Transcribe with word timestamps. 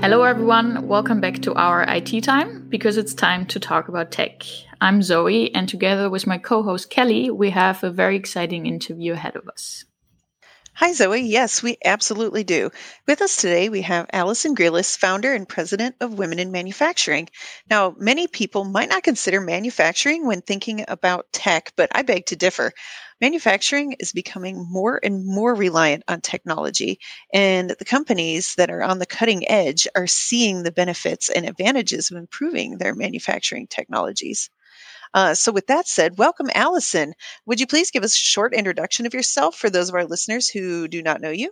Hello, 0.00 0.22
everyone. 0.22 0.86
Welcome 0.86 1.20
back 1.20 1.42
to 1.42 1.52
our 1.54 1.82
IT 1.82 2.22
time 2.22 2.68
because 2.68 2.96
it's 2.96 3.14
time 3.14 3.44
to 3.46 3.58
talk 3.58 3.88
about 3.88 4.12
tech. 4.12 4.44
I'm 4.80 5.02
Zoe, 5.02 5.52
and 5.52 5.68
together 5.68 6.08
with 6.08 6.24
my 6.24 6.38
co 6.38 6.62
host 6.62 6.88
Kelly, 6.88 7.30
we 7.30 7.50
have 7.50 7.82
a 7.82 7.90
very 7.90 8.14
exciting 8.14 8.66
interview 8.66 9.14
ahead 9.14 9.34
of 9.34 9.48
us. 9.48 9.84
Hi, 10.74 10.92
Zoe. 10.92 11.20
Yes, 11.20 11.64
we 11.64 11.76
absolutely 11.84 12.44
do. 12.44 12.70
With 13.08 13.20
us 13.20 13.34
today, 13.34 13.68
we 13.68 13.82
have 13.82 14.06
Allison 14.12 14.54
Grealis, 14.54 14.96
founder 14.96 15.34
and 15.34 15.48
president 15.48 15.96
of 16.00 16.16
Women 16.16 16.38
in 16.38 16.52
Manufacturing. 16.52 17.28
Now, 17.68 17.96
many 17.98 18.28
people 18.28 18.62
might 18.62 18.88
not 18.88 19.02
consider 19.02 19.40
manufacturing 19.40 20.24
when 20.24 20.40
thinking 20.40 20.84
about 20.86 21.26
tech, 21.32 21.72
but 21.74 21.90
I 21.92 22.02
beg 22.02 22.26
to 22.26 22.36
differ. 22.36 22.72
Manufacturing 23.20 23.96
is 23.98 24.12
becoming 24.12 24.64
more 24.70 25.00
and 25.02 25.26
more 25.26 25.54
reliant 25.54 26.04
on 26.06 26.20
technology, 26.20 27.00
and 27.32 27.70
the 27.70 27.84
companies 27.84 28.54
that 28.54 28.70
are 28.70 28.82
on 28.82 29.00
the 29.00 29.06
cutting 29.06 29.48
edge 29.50 29.88
are 29.96 30.06
seeing 30.06 30.62
the 30.62 30.70
benefits 30.70 31.28
and 31.28 31.44
advantages 31.44 32.10
of 32.10 32.16
improving 32.16 32.78
their 32.78 32.94
manufacturing 32.94 33.66
technologies. 33.66 34.50
Uh, 35.14 35.34
so, 35.34 35.50
with 35.50 35.66
that 35.66 35.88
said, 35.88 36.18
welcome, 36.18 36.48
Allison. 36.54 37.12
Would 37.46 37.58
you 37.58 37.66
please 37.66 37.90
give 37.90 38.04
us 38.04 38.14
a 38.14 38.18
short 38.18 38.54
introduction 38.54 39.04
of 39.04 39.14
yourself 39.14 39.56
for 39.56 39.68
those 39.68 39.88
of 39.88 39.94
our 39.94 40.04
listeners 40.04 40.48
who 40.48 40.86
do 40.86 41.02
not 41.02 41.20
know 41.20 41.30
you? 41.30 41.50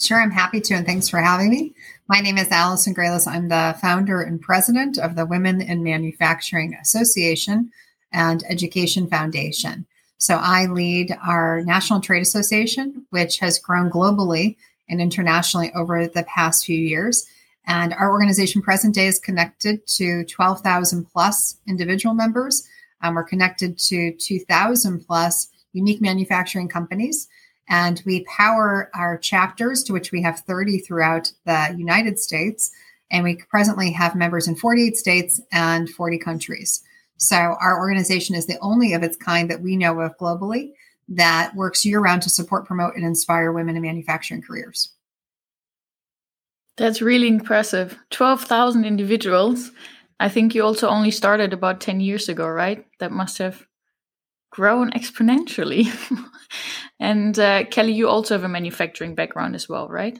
Sure, 0.00 0.20
I'm 0.20 0.30
happy 0.30 0.60
to, 0.62 0.74
and 0.74 0.86
thanks 0.86 1.08
for 1.08 1.20
having 1.20 1.50
me. 1.50 1.74
My 2.08 2.20
name 2.20 2.38
is 2.38 2.50
Allison 2.50 2.94
Grealis. 2.94 3.26
I'm 3.26 3.48
the 3.48 3.76
founder 3.80 4.22
and 4.22 4.40
president 4.40 4.98
of 4.98 5.14
the 5.14 5.26
Women 5.26 5.60
in 5.60 5.82
Manufacturing 5.82 6.74
Association 6.74 7.70
and 8.12 8.42
Education 8.48 9.06
Foundation. 9.08 9.86
So 10.22 10.36
I 10.36 10.66
lead 10.66 11.18
our 11.26 11.62
National 11.62 12.00
Trade 12.00 12.22
Association, 12.22 13.04
which 13.10 13.40
has 13.40 13.58
grown 13.58 13.90
globally 13.90 14.54
and 14.88 15.00
internationally 15.00 15.72
over 15.74 16.06
the 16.06 16.22
past 16.22 16.64
few 16.64 16.78
years. 16.78 17.26
And 17.66 17.92
our 17.92 18.08
organization 18.08 18.62
present 18.62 18.94
day 18.94 19.08
is 19.08 19.18
connected 19.18 19.84
to 19.96 20.24
12,000 20.26 21.06
plus 21.06 21.56
individual 21.66 22.14
members. 22.14 22.68
Um, 23.00 23.16
we're 23.16 23.24
connected 23.24 23.76
to 23.78 24.12
2,000 24.12 25.04
plus 25.04 25.48
unique 25.72 26.00
manufacturing 26.00 26.68
companies. 26.68 27.26
And 27.68 28.00
we 28.06 28.24
power 28.26 28.92
our 28.94 29.18
chapters, 29.18 29.82
to 29.84 29.92
which 29.92 30.12
we 30.12 30.22
have 30.22 30.38
30 30.38 30.78
throughout 30.78 31.32
the 31.46 31.74
United 31.76 32.20
States. 32.20 32.70
And 33.10 33.24
we 33.24 33.40
presently 33.50 33.90
have 33.90 34.14
members 34.14 34.46
in 34.46 34.54
48 34.54 34.96
states 34.96 35.40
and 35.50 35.90
40 35.90 36.18
countries. 36.18 36.84
So 37.16 37.36
our 37.36 37.78
organization 37.78 38.34
is 38.34 38.46
the 38.46 38.58
only 38.60 38.94
of 38.94 39.02
its 39.02 39.16
kind 39.16 39.50
that 39.50 39.62
we 39.62 39.76
know 39.76 40.00
of 40.00 40.16
globally 40.18 40.72
that 41.08 41.54
works 41.54 41.84
year 41.84 42.00
round 42.00 42.22
to 42.22 42.30
support, 42.30 42.66
promote, 42.66 42.94
and 42.96 43.04
inspire 43.04 43.52
women 43.52 43.76
in 43.76 43.82
manufacturing 43.82 44.42
careers. 44.42 44.92
That's 46.76 47.02
really 47.02 47.28
impressive. 47.28 47.98
12,000 48.10 48.84
individuals. 48.84 49.70
I 50.18 50.28
think 50.28 50.54
you 50.54 50.64
also 50.64 50.88
only 50.88 51.10
started 51.10 51.52
about 51.52 51.80
10 51.80 52.00
years 52.00 52.28
ago, 52.28 52.48
right? 52.48 52.86
That 52.98 53.12
must 53.12 53.38
have 53.38 53.66
grown 54.50 54.90
exponentially. 54.92 55.88
and 57.00 57.38
uh, 57.38 57.64
Kelly, 57.64 57.92
you 57.92 58.08
also 58.08 58.34
have 58.34 58.44
a 58.44 58.48
manufacturing 58.48 59.14
background 59.14 59.54
as 59.54 59.68
well, 59.68 59.88
right? 59.88 60.18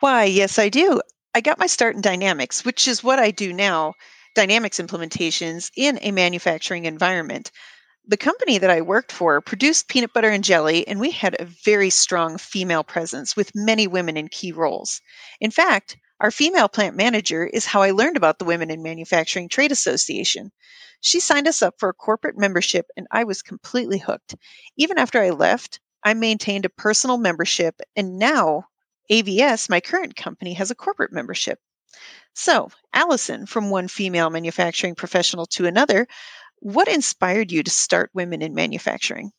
Why, 0.00 0.24
yes, 0.24 0.58
I 0.58 0.68
do. 0.68 1.00
I 1.34 1.40
got 1.40 1.58
my 1.58 1.66
start 1.66 1.94
in 1.94 2.00
dynamics, 2.00 2.64
which 2.64 2.88
is 2.88 3.04
what 3.04 3.18
I 3.18 3.30
do 3.30 3.52
now 3.52 3.94
dynamics 4.36 4.78
implementations 4.78 5.72
in 5.76 5.98
a 6.02 6.12
manufacturing 6.12 6.84
environment 6.84 7.50
the 8.08 8.16
company 8.16 8.58
that 8.58 8.70
I 8.70 8.82
worked 8.82 9.10
for 9.10 9.40
produced 9.40 9.88
peanut 9.88 10.12
butter 10.12 10.30
and 10.30 10.44
jelly, 10.44 10.86
and 10.86 11.00
we 11.00 11.10
had 11.10 11.34
a 11.40 11.44
very 11.64 11.90
strong 11.90 12.38
female 12.38 12.84
presence 12.84 13.34
with 13.34 13.50
many 13.54 13.88
women 13.88 14.16
in 14.16 14.28
key 14.28 14.52
roles. 14.52 15.00
In 15.40 15.50
fact, 15.50 15.96
our 16.20 16.30
female 16.30 16.68
plant 16.68 16.96
manager 16.96 17.44
is 17.44 17.66
how 17.66 17.82
I 17.82 17.90
learned 17.90 18.16
about 18.16 18.38
the 18.38 18.44
Women 18.44 18.70
in 18.70 18.82
Manufacturing 18.82 19.48
Trade 19.48 19.72
Association. 19.72 20.52
She 21.00 21.18
signed 21.18 21.48
us 21.48 21.62
up 21.62 21.74
for 21.78 21.88
a 21.88 21.94
corporate 21.94 22.38
membership, 22.38 22.86
and 22.96 23.06
I 23.10 23.24
was 23.24 23.42
completely 23.42 23.98
hooked. 23.98 24.36
Even 24.76 24.98
after 24.98 25.20
I 25.20 25.30
left, 25.30 25.80
I 26.04 26.14
maintained 26.14 26.64
a 26.64 26.70
personal 26.70 27.18
membership, 27.18 27.80
and 27.96 28.18
now 28.18 28.68
AVS, 29.10 29.68
my 29.68 29.80
current 29.80 30.14
company, 30.14 30.54
has 30.54 30.70
a 30.70 30.76
corporate 30.76 31.12
membership. 31.12 31.58
So, 32.38 32.68
Allison, 32.92 33.46
from 33.46 33.70
one 33.70 33.88
female 33.88 34.28
manufacturing 34.28 34.94
professional 34.94 35.46
to 35.46 35.64
another, 35.64 36.06
what 36.58 36.86
inspired 36.86 37.50
you 37.50 37.62
to 37.62 37.70
start 37.70 38.10
Women 38.12 38.42
in 38.42 38.54
Manufacturing? 38.54 39.32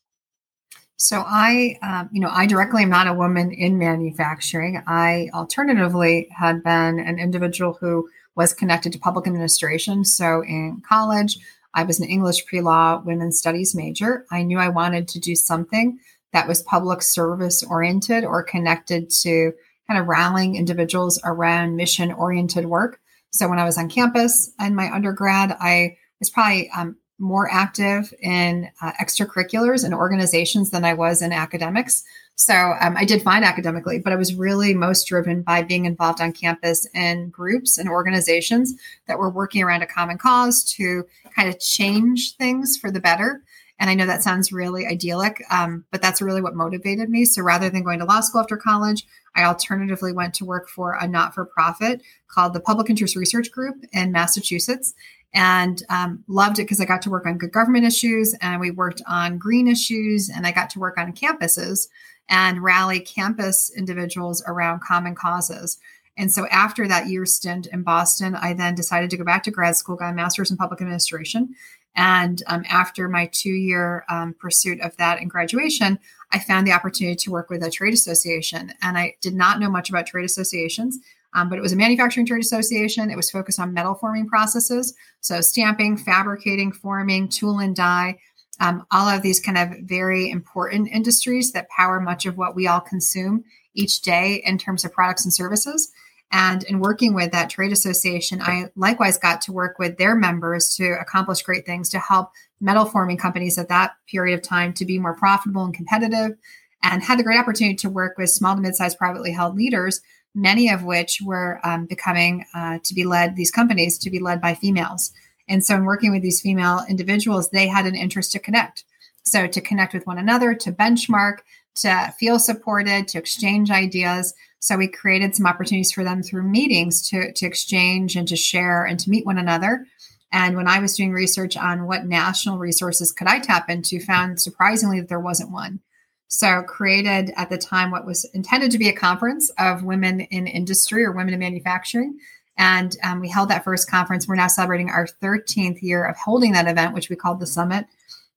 So 0.96 1.22
I, 1.24 1.78
um, 1.80 2.08
you 2.10 2.20
know, 2.20 2.28
I 2.28 2.46
directly 2.46 2.82
am 2.82 2.90
not 2.90 3.06
a 3.06 3.14
woman 3.14 3.52
in 3.52 3.78
manufacturing. 3.78 4.82
I 4.88 5.30
alternatively 5.32 6.26
had 6.36 6.64
been 6.64 6.98
an 6.98 7.20
individual 7.20 7.78
who 7.80 8.08
was 8.34 8.52
connected 8.52 8.92
to 8.94 8.98
public 8.98 9.28
administration. 9.28 10.04
So 10.04 10.42
in 10.42 10.82
college, 10.86 11.38
I 11.74 11.84
was 11.84 12.00
an 12.00 12.08
English 12.08 12.46
pre-law 12.46 13.02
women's 13.06 13.38
studies 13.38 13.76
major. 13.76 14.26
I 14.32 14.42
knew 14.42 14.58
I 14.58 14.70
wanted 14.70 15.06
to 15.08 15.20
do 15.20 15.36
something 15.36 16.00
that 16.32 16.48
was 16.48 16.62
public 16.62 17.02
service 17.02 17.62
oriented 17.62 18.24
or 18.24 18.42
connected 18.42 19.08
to 19.22 19.52
kind 19.88 20.00
of 20.00 20.06
rallying 20.06 20.56
individuals 20.56 21.20
around 21.24 21.76
mission 21.76 22.12
oriented 22.12 22.66
work. 22.66 23.00
So 23.30 23.48
when 23.48 23.58
I 23.58 23.64
was 23.64 23.78
on 23.78 23.88
campus 23.88 24.50
in 24.60 24.74
my 24.74 24.92
undergrad, 24.92 25.56
I 25.58 25.96
was 26.20 26.30
probably 26.30 26.70
um, 26.70 26.96
more 27.18 27.50
active 27.50 28.12
in 28.20 28.70
uh, 28.80 28.92
extracurriculars 29.00 29.84
and 29.84 29.92
organizations 29.92 30.70
than 30.70 30.84
I 30.84 30.94
was 30.94 31.20
in 31.20 31.32
academics. 31.32 32.04
So 32.36 32.54
um, 32.80 32.96
I 32.96 33.04
did 33.04 33.22
fine 33.22 33.42
academically, 33.42 33.98
but 33.98 34.12
I 34.12 34.16
was 34.16 34.34
really 34.34 34.72
most 34.72 35.08
driven 35.08 35.42
by 35.42 35.62
being 35.62 35.86
involved 35.86 36.20
on 36.20 36.32
campus 36.32 36.86
in 36.94 37.30
groups 37.30 37.78
and 37.78 37.88
organizations 37.88 38.74
that 39.08 39.18
were 39.18 39.30
working 39.30 39.62
around 39.62 39.82
a 39.82 39.86
common 39.86 40.18
cause 40.18 40.62
to 40.74 41.04
kind 41.34 41.48
of 41.48 41.58
change 41.58 42.36
things 42.36 42.76
for 42.76 42.92
the 42.92 43.00
better. 43.00 43.42
And 43.78 43.88
I 43.88 43.94
know 43.94 44.06
that 44.06 44.22
sounds 44.22 44.52
really 44.52 44.86
idyllic, 44.86 45.42
um, 45.50 45.84
but 45.92 46.02
that's 46.02 46.20
really 46.20 46.42
what 46.42 46.54
motivated 46.54 47.08
me. 47.08 47.24
So 47.24 47.42
rather 47.42 47.70
than 47.70 47.84
going 47.84 48.00
to 48.00 48.04
law 48.04 48.20
school 48.20 48.40
after 48.40 48.56
college, 48.56 49.06
I 49.36 49.44
alternatively 49.44 50.12
went 50.12 50.34
to 50.34 50.44
work 50.44 50.68
for 50.68 50.94
a 50.94 51.06
not 51.06 51.34
for 51.34 51.44
profit 51.44 52.02
called 52.28 52.54
the 52.54 52.60
Public 52.60 52.90
Interest 52.90 53.14
Research 53.14 53.50
Group 53.52 53.76
in 53.92 54.10
Massachusetts 54.10 54.94
and 55.32 55.82
um, 55.90 56.24
loved 56.26 56.58
it 56.58 56.62
because 56.62 56.80
I 56.80 56.86
got 56.86 57.02
to 57.02 57.10
work 57.10 57.26
on 57.26 57.38
good 57.38 57.52
government 57.52 57.84
issues 57.84 58.34
and 58.40 58.60
we 58.60 58.70
worked 58.70 59.02
on 59.06 59.38
green 59.38 59.68
issues 59.68 60.28
and 60.28 60.46
I 60.46 60.52
got 60.52 60.70
to 60.70 60.78
work 60.78 60.98
on 60.98 61.12
campuses 61.12 61.88
and 62.28 62.62
rally 62.62 63.00
campus 63.00 63.70
individuals 63.76 64.42
around 64.46 64.80
common 64.80 65.14
causes. 65.14 65.78
And 66.16 66.32
so 66.32 66.46
after 66.48 66.88
that 66.88 67.06
year 67.06 67.24
stint 67.24 67.68
in 67.68 67.82
Boston, 67.82 68.34
I 68.34 68.52
then 68.52 68.74
decided 68.74 69.10
to 69.10 69.16
go 69.16 69.24
back 69.24 69.44
to 69.44 69.52
grad 69.52 69.76
school, 69.76 69.94
got 69.96 70.10
a 70.12 70.14
master's 70.14 70.50
in 70.50 70.56
public 70.56 70.80
administration. 70.80 71.54
And 71.98 72.44
um, 72.46 72.64
after 72.70 73.08
my 73.08 73.28
two 73.32 73.50
year 73.50 74.04
um, 74.08 74.32
pursuit 74.38 74.80
of 74.80 74.96
that 74.98 75.20
and 75.20 75.28
graduation, 75.28 75.98
I 76.32 76.38
found 76.38 76.64
the 76.64 76.72
opportunity 76.72 77.16
to 77.16 77.30
work 77.32 77.50
with 77.50 77.62
a 77.64 77.70
trade 77.70 77.92
association. 77.92 78.72
And 78.80 78.96
I 78.96 79.16
did 79.20 79.34
not 79.34 79.58
know 79.58 79.68
much 79.68 79.90
about 79.90 80.06
trade 80.06 80.24
associations. 80.24 80.98
Um, 81.34 81.50
but 81.50 81.58
it 81.58 81.62
was 81.62 81.72
a 81.72 81.76
manufacturing 81.76 82.24
trade 82.24 82.40
association. 82.40 83.10
It 83.10 83.16
was 83.16 83.30
focused 83.30 83.58
on 83.60 83.74
metal 83.74 83.94
forming 83.94 84.28
processes. 84.28 84.94
So 85.20 85.40
stamping, 85.40 85.98
fabricating, 85.98 86.72
forming, 86.72 87.28
tool 87.28 87.58
and 87.58 87.76
die, 87.76 88.18
um, 88.60 88.86
all 88.92 89.08
of 89.08 89.22
these 89.22 89.40
kind 89.40 89.58
of 89.58 89.80
very 89.82 90.30
important 90.30 90.88
industries 90.88 91.52
that 91.52 91.68
power 91.68 92.00
much 92.00 92.26
of 92.26 92.38
what 92.38 92.54
we 92.54 92.66
all 92.66 92.80
consume 92.80 93.44
each 93.74 94.00
day 94.02 94.42
in 94.46 94.56
terms 94.56 94.84
of 94.84 94.92
products 94.92 95.24
and 95.24 95.34
services. 95.34 95.92
And 96.30 96.62
in 96.64 96.80
working 96.80 97.14
with 97.14 97.32
that 97.32 97.48
trade 97.48 97.72
association, 97.72 98.42
I 98.42 98.70
likewise 98.76 99.16
got 99.16 99.40
to 99.42 99.52
work 99.52 99.78
with 99.78 99.96
their 99.96 100.14
members 100.14 100.74
to 100.76 100.98
accomplish 101.00 101.42
great 101.42 101.64
things 101.64 101.88
to 101.90 101.98
help 101.98 102.32
metal 102.60 102.84
forming 102.84 103.16
companies 103.16 103.56
at 103.56 103.68
that 103.68 103.92
period 104.06 104.34
of 104.34 104.42
time 104.42 104.74
to 104.74 104.84
be 104.84 104.98
more 104.98 105.14
profitable 105.14 105.64
and 105.64 105.72
competitive, 105.72 106.36
and 106.82 107.02
had 107.02 107.18
the 107.18 107.22
great 107.22 107.38
opportunity 107.38 107.76
to 107.76 107.88
work 107.88 108.18
with 108.18 108.30
small 108.30 108.54
to 108.54 108.60
mid 108.60 108.76
sized 108.76 108.98
privately 108.98 109.32
held 109.32 109.56
leaders 109.56 110.02
many 110.34 110.70
of 110.70 110.84
which 110.84 111.20
were 111.22 111.60
um, 111.64 111.86
becoming 111.86 112.44
uh, 112.54 112.78
to 112.84 112.94
be 112.94 113.04
led, 113.04 113.36
these 113.36 113.50
companies 113.50 113.98
to 113.98 114.10
be 114.10 114.18
led 114.18 114.40
by 114.40 114.54
females. 114.54 115.12
And 115.48 115.64
so, 115.64 115.74
in 115.74 115.84
working 115.84 116.12
with 116.12 116.22
these 116.22 116.40
female 116.40 116.84
individuals, 116.88 117.50
they 117.50 117.66
had 117.66 117.86
an 117.86 117.94
interest 117.94 118.32
to 118.32 118.38
connect. 118.38 118.84
So, 119.22 119.46
to 119.46 119.60
connect 119.60 119.94
with 119.94 120.06
one 120.06 120.18
another, 120.18 120.54
to 120.54 120.72
benchmark, 120.72 121.38
to 121.76 122.14
feel 122.18 122.38
supported, 122.38 123.08
to 123.08 123.18
exchange 123.18 123.70
ideas. 123.70 124.34
So, 124.60 124.76
we 124.76 124.88
created 124.88 125.34
some 125.34 125.46
opportunities 125.46 125.92
for 125.92 126.04
them 126.04 126.22
through 126.22 126.42
meetings 126.42 127.08
to, 127.10 127.32
to 127.32 127.46
exchange 127.46 128.16
and 128.16 128.26
to 128.28 128.36
share 128.36 128.84
and 128.84 128.98
to 129.00 129.10
meet 129.10 129.26
one 129.26 129.38
another. 129.38 129.86
And 130.32 130.56
when 130.56 130.68
I 130.68 130.80
was 130.80 130.96
doing 130.96 131.12
research 131.12 131.56
on 131.56 131.86
what 131.86 132.04
national 132.04 132.58
resources 132.58 133.12
could 133.12 133.28
I 133.28 133.38
tap 133.38 133.70
into, 133.70 133.98
found 134.00 134.40
surprisingly 134.40 135.00
that 135.00 135.08
there 135.08 135.20
wasn't 135.20 135.52
one. 135.52 135.80
So, 136.28 136.62
created 136.62 137.32
at 137.36 137.48
the 137.48 137.56
time 137.56 137.90
what 137.90 138.04
was 138.04 138.28
intended 138.34 138.70
to 138.72 138.78
be 138.78 138.88
a 138.88 138.94
conference 138.94 139.50
of 139.58 139.84
women 139.84 140.20
in 140.20 140.46
industry 140.46 141.04
or 141.04 141.12
women 141.12 141.32
in 141.34 141.40
manufacturing. 141.40 142.18
And 142.58 142.94
um, 143.04 143.20
we 143.20 143.28
held 143.28 143.48
that 143.48 143.64
first 143.64 143.88
conference. 143.88 144.26
We're 144.26 144.34
now 144.34 144.48
celebrating 144.48 144.90
our 144.90 145.06
13th 145.22 145.80
year 145.80 146.04
of 146.04 146.16
holding 146.16 146.52
that 146.52 146.68
event, 146.68 146.92
which 146.92 147.08
we 147.08 147.16
called 147.16 147.40
the 147.40 147.46
summit. 147.46 147.86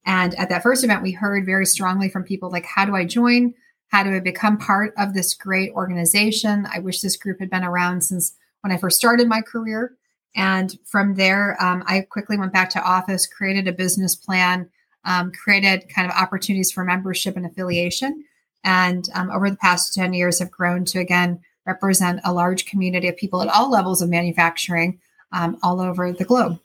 And 0.06 0.34
at 0.36 0.48
that 0.48 0.62
first 0.62 0.84
event, 0.84 1.02
we 1.02 1.12
heard 1.12 1.44
very 1.44 1.66
strongly 1.66 2.08
from 2.08 2.22
people 2.22 2.50
like, 2.50 2.64
how 2.64 2.84
do 2.84 2.94
I 2.94 3.04
join? 3.04 3.54
How 3.92 4.02
do 4.02 4.16
I 4.16 4.20
become 4.20 4.56
part 4.56 4.94
of 4.96 5.12
this 5.12 5.34
great 5.34 5.70
organization? 5.72 6.66
I 6.72 6.78
wish 6.78 7.02
this 7.02 7.18
group 7.18 7.40
had 7.40 7.50
been 7.50 7.62
around 7.62 8.00
since 8.00 8.34
when 8.62 8.72
I 8.72 8.78
first 8.78 8.96
started 8.96 9.28
my 9.28 9.42
career. 9.42 9.94
And 10.34 10.74
from 10.86 11.14
there, 11.16 11.62
um, 11.62 11.84
I 11.86 12.00
quickly 12.00 12.38
went 12.38 12.54
back 12.54 12.70
to 12.70 12.82
office, 12.82 13.26
created 13.26 13.68
a 13.68 13.72
business 13.72 14.16
plan, 14.16 14.70
um, 15.04 15.30
created 15.30 15.90
kind 15.94 16.10
of 16.10 16.16
opportunities 16.16 16.72
for 16.72 16.84
membership 16.84 17.36
and 17.36 17.44
affiliation. 17.44 18.24
And 18.64 19.06
um, 19.14 19.30
over 19.30 19.50
the 19.50 19.56
past 19.56 19.92
10 19.92 20.14
years, 20.14 20.38
have 20.38 20.50
grown 20.50 20.86
to 20.86 20.98
again 20.98 21.40
represent 21.66 22.20
a 22.24 22.32
large 22.32 22.64
community 22.64 23.08
of 23.08 23.18
people 23.18 23.42
at 23.42 23.48
all 23.48 23.70
levels 23.70 24.00
of 24.00 24.08
manufacturing 24.08 25.00
um, 25.32 25.58
all 25.62 25.82
over 25.82 26.10
the 26.12 26.24
globe. 26.24 26.58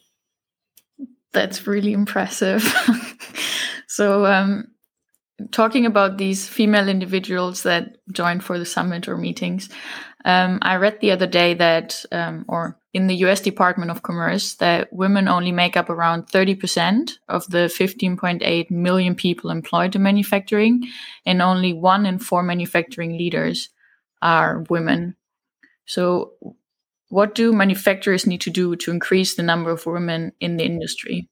That's 1.33 1.68
really 1.68 1.91
impressive. 1.91 2.63
so, 3.88 4.25
um, 4.25 4.69
talking 5.51 5.86
about 5.86 6.18
these 6.18 6.48
female 6.48 6.89
individuals 6.89 7.63
that 7.63 7.98
joined 8.12 8.44
for 8.44 8.57
the 8.57 8.66
summit 8.66 9.07
or 9.07 9.18
meetings, 9.18 9.69
um, 10.25 10.60
I 10.62 10.75
read 10.75 11.00
the 11.00 11.12
other 11.12 11.28
day 11.28 11.54
that, 11.54 12.04
um, 12.12 12.45
or 12.48 12.78
in 12.94 13.07
the 13.07 13.16
US 13.28 13.39
Department 13.42 13.92
of 13.92 14.01
Commerce, 14.01 14.56
that 14.56 14.92
women 14.92 15.28
only 15.28 15.51
make 15.51 15.78
up 15.78 15.89
around 15.89 16.28
30% 16.28 17.19
of 17.30 17.48
the 17.50 17.69
15.8 17.69 18.72
million 18.72 19.16
people 19.16 19.51
employed 19.51 19.95
in 19.95 20.04
manufacturing, 20.04 20.84
and 21.25 21.42
only 21.42 21.74
one 21.74 22.06
in 22.06 22.19
four 22.19 22.44
manufacturing 22.44 23.18
leaders 23.18 23.69
are 24.22 24.66
women. 24.69 25.16
So, 25.86 26.34
what 27.10 27.36
do 27.36 27.54
manufacturers 27.54 28.28
need 28.28 28.42
to 28.42 28.50
do 28.50 28.75
to 28.75 28.92
increase 28.92 29.36
the 29.36 29.44
number 29.44 29.69
of 29.69 29.86
women 29.86 30.34
in 30.42 30.57
the 30.57 30.66
industry? 30.66 31.30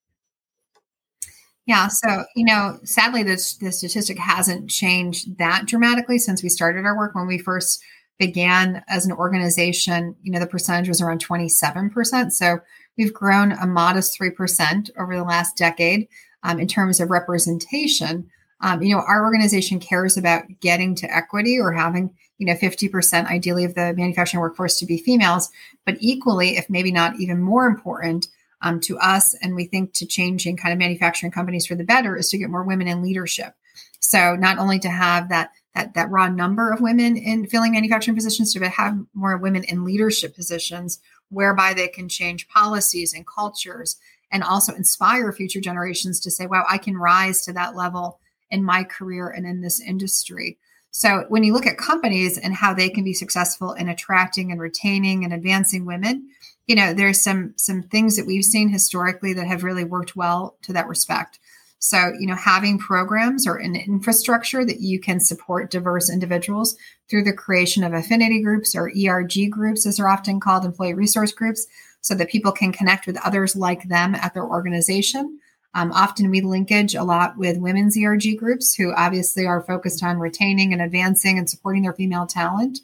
Yeah, 1.67 1.87
so 1.87 2.25
you 2.35 2.45
know, 2.45 2.79
sadly, 2.83 3.23
this 3.23 3.55
the 3.55 3.71
statistic 3.71 4.19
hasn't 4.19 4.69
changed 4.69 5.37
that 5.39 5.65
dramatically 5.65 6.19
since 6.19 6.43
we 6.43 6.49
started 6.49 6.85
our 6.85 6.95
work. 6.95 7.15
When 7.15 7.27
we 7.27 7.39
first 7.39 7.81
began 8.19 8.83
as 8.87 9.05
an 9.05 9.11
organization, 9.11 10.15
you 10.21 10.31
know, 10.31 10.39
the 10.39 10.45
percentage 10.47 10.87
was 10.87 11.01
around 11.01 11.21
twenty 11.21 11.49
seven 11.49 11.89
percent. 11.89 12.33
So 12.33 12.59
we've 12.97 13.13
grown 13.13 13.53
a 13.53 13.65
modest 13.65 14.15
three 14.15 14.29
percent 14.29 14.91
over 14.99 15.15
the 15.15 15.23
last 15.23 15.57
decade 15.57 16.07
um, 16.43 16.59
in 16.59 16.67
terms 16.67 16.99
of 16.99 17.09
representation. 17.09 18.29
Um, 18.61 18.81
you 18.83 18.95
know, 18.95 19.01
our 19.01 19.23
organization 19.23 19.79
cares 19.79 20.17
about 20.17 20.43
getting 20.61 20.95
to 20.95 21.15
equity 21.15 21.59
or 21.59 21.71
having 21.73 22.11
you 22.37 22.45
know 22.45 22.53
50% 22.53 23.25
ideally 23.25 23.63
of 23.65 23.73
the 23.73 23.93
manufacturing 23.97 24.41
workforce 24.41 24.77
to 24.79 24.85
be 24.85 24.97
females, 24.99 25.49
but 25.83 25.97
equally, 25.99 26.57
if 26.57 26.69
maybe 26.69 26.91
not 26.91 27.19
even 27.19 27.41
more 27.41 27.65
important 27.65 28.27
um, 28.65 28.79
to 28.81 28.97
us 28.97 29.35
and 29.41 29.55
we 29.55 29.65
think 29.65 29.93
to 29.93 30.05
changing 30.05 30.57
kind 30.57 30.73
of 30.73 30.79
manufacturing 30.79 31.31
companies 31.31 31.65
for 31.65 31.75
the 31.75 31.83
better 31.83 32.17
is 32.17 32.29
to 32.29 32.37
get 32.37 32.49
more 32.49 32.63
women 32.63 32.87
in 32.87 33.01
leadership. 33.01 33.53
So 33.99 34.35
not 34.35 34.57
only 34.57 34.79
to 34.79 34.89
have 34.89 35.29
that 35.29 35.51
that, 35.73 35.93
that 35.93 36.09
raw 36.09 36.29
number 36.29 36.71
of 36.71 36.79
women 36.79 37.17
in 37.17 37.47
filling 37.47 37.73
manufacturing 37.73 38.15
positions 38.15 38.53
to 38.53 38.69
have 38.69 38.97
more 39.13 39.35
women 39.35 39.65
in 39.65 39.83
leadership 39.83 40.33
positions 40.33 40.99
whereby 41.29 41.73
they 41.73 41.89
can 41.89 42.07
change 42.07 42.47
policies 42.47 43.13
and 43.13 43.27
cultures 43.27 43.97
and 44.31 44.41
also 44.41 44.73
inspire 44.73 45.33
future 45.33 45.59
generations 45.59 46.21
to 46.21 46.31
say 46.31 46.47
wow 46.47 46.63
i 46.69 46.77
can 46.77 46.95
rise 46.95 47.43
to 47.43 47.51
that 47.51 47.75
level 47.75 48.19
in 48.51 48.63
my 48.63 48.83
career 48.83 49.27
and 49.29 49.45
in 49.45 49.61
this 49.61 49.81
industry. 49.81 50.57
So 50.91 51.25
when 51.27 51.43
you 51.43 51.53
look 51.53 51.65
at 51.65 51.77
companies 51.77 52.37
and 52.37 52.53
how 52.53 52.73
they 52.73 52.89
can 52.89 53.03
be 53.03 53.13
successful 53.13 53.73
in 53.73 53.89
attracting 53.89 54.51
and 54.51 54.61
retaining 54.61 55.25
and 55.25 55.33
advancing 55.33 55.85
women, 55.85 56.29
you 56.67 56.75
know, 56.75 56.93
there's 56.93 57.23
some 57.23 57.53
some 57.57 57.83
things 57.83 58.15
that 58.17 58.25
we've 58.25 58.45
seen 58.45 58.69
historically 58.69 59.33
that 59.33 59.47
have 59.47 59.63
really 59.63 59.83
worked 59.83 60.15
well 60.15 60.57
to 60.63 60.73
that 60.73 60.87
respect. 60.87 61.39
So, 61.79 62.13
you 62.19 62.25
know, 62.25 62.35
having 62.35 62.79
programs 62.79 63.45
or 63.45 63.57
an 63.57 63.75
infrastructure 63.75 64.65
that 64.65 64.81
you 64.81 64.99
can 64.99 65.19
support 65.19 65.69
diverse 65.69 66.09
individuals 66.09 66.75
through 67.09 67.25
the 67.25 67.33
creation 67.33 67.83
of 67.83 67.93
affinity 67.93 68.41
groups 68.41 68.75
or 68.75 68.91
ERG 68.91 69.51
groups, 69.51 69.85
as 69.85 69.97
they're 69.97 70.07
often 70.07 70.39
called, 70.39 70.65
employee 70.65 70.95
resource 70.95 71.31
groups, 71.31 71.67
so 72.01 72.15
that 72.15 72.29
people 72.29 72.51
can 72.51 72.71
connect 72.71 73.05
with 73.05 73.23
others 73.23 73.55
like 73.55 73.87
them 73.87 74.15
at 74.15 74.33
their 74.33 74.45
organization 74.45 75.39
um, 75.75 75.91
often 75.91 76.31
we 76.31 76.39
linkage 76.39 76.95
a 76.95 77.03
lot 77.03 77.37
with 77.37 77.57
women's 77.57 77.97
ERG 77.97 78.37
groups 78.37 78.73
who 78.73 78.93
obviously 78.93 79.45
are 79.45 79.61
focused 79.61 80.01
on 80.03 80.19
retaining 80.19 80.71
and 80.71 80.81
advancing 80.81 81.37
and 81.37 81.49
supporting 81.49 81.83
their 81.83 81.93
female 81.93 82.25
talent. 82.25 82.79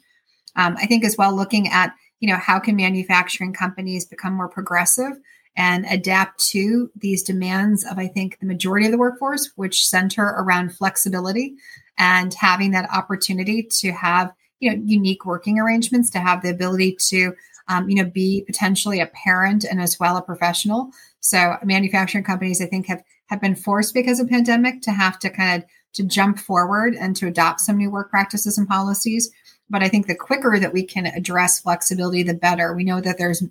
Um, 0.56 0.76
I 0.78 0.84
think 0.84 1.02
as 1.02 1.16
well 1.16 1.34
looking 1.34 1.68
at 1.68 1.94
you 2.22 2.28
know 2.28 2.38
how 2.38 2.58
can 2.58 2.76
manufacturing 2.76 3.52
companies 3.52 4.06
become 4.06 4.32
more 4.32 4.48
progressive 4.48 5.12
and 5.54 5.84
adapt 5.90 6.42
to 6.46 6.90
these 6.96 7.22
demands 7.22 7.84
of 7.84 7.98
I 7.98 8.06
think 8.08 8.38
the 8.40 8.46
majority 8.46 8.86
of 8.86 8.92
the 8.92 8.98
workforce, 8.98 9.52
which 9.56 9.86
center 9.86 10.24
around 10.24 10.74
flexibility 10.74 11.56
and 11.98 12.32
having 12.32 12.70
that 12.70 12.88
opportunity 12.90 13.64
to 13.80 13.92
have 13.92 14.32
you 14.60 14.70
know 14.70 14.82
unique 14.86 15.26
working 15.26 15.58
arrangements, 15.58 16.08
to 16.10 16.20
have 16.20 16.42
the 16.42 16.50
ability 16.50 16.96
to 17.10 17.34
um, 17.68 17.90
you 17.90 17.96
know 17.96 18.08
be 18.08 18.44
potentially 18.46 19.00
a 19.00 19.06
parent 19.08 19.64
and 19.64 19.82
as 19.82 20.00
well 20.00 20.16
a 20.16 20.22
professional 20.22 20.92
so 21.22 21.56
manufacturing 21.62 22.24
companies, 22.24 22.60
I 22.60 22.66
think, 22.66 22.86
have 22.86 23.02
have 23.26 23.40
been 23.40 23.54
forced 23.54 23.94
because 23.94 24.20
of 24.20 24.28
pandemic 24.28 24.82
to 24.82 24.90
have 24.90 25.18
to 25.20 25.30
kind 25.30 25.62
of 25.62 25.68
to 25.94 26.02
jump 26.02 26.38
forward 26.38 26.94
and 26.94 27.16
to 27.16 27.26
adopt 27.26 27.60
some 27.60 27.78
new 27.78 27.90
work 27.90 28.10
practices 28.10 28.58
and 28.58 28.68
policies. 28.68 29.30
But 29.72 29.82
I 29.82 29.88
think 29.88 30.06
the 30.06 30.14
quicker 30.14 30.58
that 30.60 30.74
we 30.74 30.84
can 30.84 31.06
address 31.06 31.58
flexibility, 31.58 32.22
the 32.22 32.34
better. 32.34 32.74
We 32.74 32.84
know 32.84 33.00
that 33.00 33.16
there's 33.16 33.42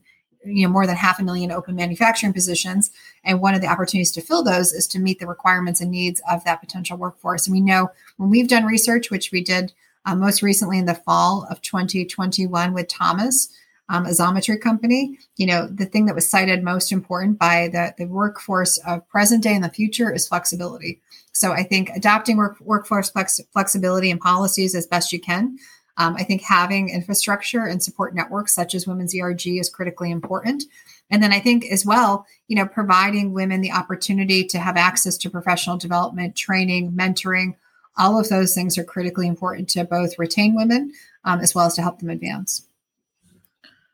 you 0.46 0.66
know 0.66 0.72
more 0.72 0.86
than 0.86 0.96
half 0.96 1.20
a 1.20 1.24
million 1.24 1.52
open 1.52 1.76
manufacturing 1.76 2.32
positions, 2.32 2.92
and 3.24 3.42
one 3.42 3.56
of 3.56 3.62
the 3.62 3.68
opportunities 3.68 4.12
to 4.14 4.22
fill 4.22 4.44
those 4.44 4.72
is 4.72 4.88
to 4.90 5.00
meet 5.00 5.20
the 5.20 5.26
requirements 5.26 5.82
and 5.82 5.90
needs 5.90 6.22
of 6.30 6.44
that 6.44 6.62
potential 6.62 6.96
workforce. 6.96 7.48
And 7.48 7.56
we 7.56 7.60
know 7.60 7.90
when 8.18 8.30
we've 8.30 8.48
done 8.48 8.66
research, 8.66 9.10
which 9.10 9.32
we 9.32 9.44
did 9.44 9.74
uh, 10.06 10.16
most 10.16 10.44
recently 10.44 10.78
in 10.78 10.86
the 10.86 10.94
fall 10.94 11.48
of 11.50 11.60
2021 11.62 12.72
with 12.72 12.88
Thomas, 12.88 13.50
um, 13.90 14.06
Xometry 14.06 14.62
company, 14.62 15.18
you 15.38 15.48
know, 15.48 15.68
the 15.68 15.86
thing 15.86 16.06
that 16.06 16.16
was 16.16 16.30
cited 16.30 16.64
most 16.64 16.92
important 16.92 17.40
by 17.40 17.68
the, 17.68 17.96
the 17.98 18.06
workforce 18.06 18.78
of 18.80 19.08
present 19.10 19.44
day 19.44 19.56
and 19.56 19.64
the 19.64 19.70
future 19.70 20.14
is 20.14 20.28
flexibility. 20.28 21.02
So 21.34 21.52
I 21.52 21.64
think 21.64 21.90
adopting 21.90 22.38
work, 22.38 22.60
workforce 22.62 23.10
flex, 23.10 23.40
flexibility 23.52 24.12
and 24.12 24.20
policies 24.20 24.76
as 24.76 24.88
best 24.88 25.12
you 25.12 25.20
can. 25.20 25.58
Um, 26.02 26.16
I 26.18 26.24
think 26.24 26.42
having 26.42 26.90
infrastructure 26.90 27.64
and 27.66 27.84
support 27.84 28.16
networks 28.16 28.56
such 28.56 28.74
as 28.74 28.88
Women's 28.88 29.14
ERG 29.16 29.46
is 29.46 29.70
critically 29.70 30.10
important. 30.10 30.64
And 31.12 31.22
then 31.22 31.32
I 31.32 31.40
think 31.40 31.66
as 31.66 31.86
well, 31.86 32.26
you 32.48 32.56
know, 32.56 32.66
providing 32.66 33.34
women 33.34 33.62
the 33.62 33.72
opportunity 33.72 34.44
to 34.46 34.58
have 34.58 34.78
access 34.78 35.16
to 35.18 35.30
professional 35.30 35.78
development, 35.78 36.36
training, 36.36 36.94
mentoring, 36.94 37.56
all 37.98 38.20
of 38.20 38.30
those 38.30 38.56
things 38.56 38.80
are 38.80 38.84
critically 38.84 39.28
important 39.28 39.70
to 39.70 39.84
both 39.84 40.18
retain 40.18 40.56
women 40.56 40.92
um, 41.24 41.40
as 41.40 41.54
well 41.54 41.68
as 41.68 41.76
to 41.76 41.84
help 41.84 42.00
them 42.00 42.10
advance. 42.10 42.66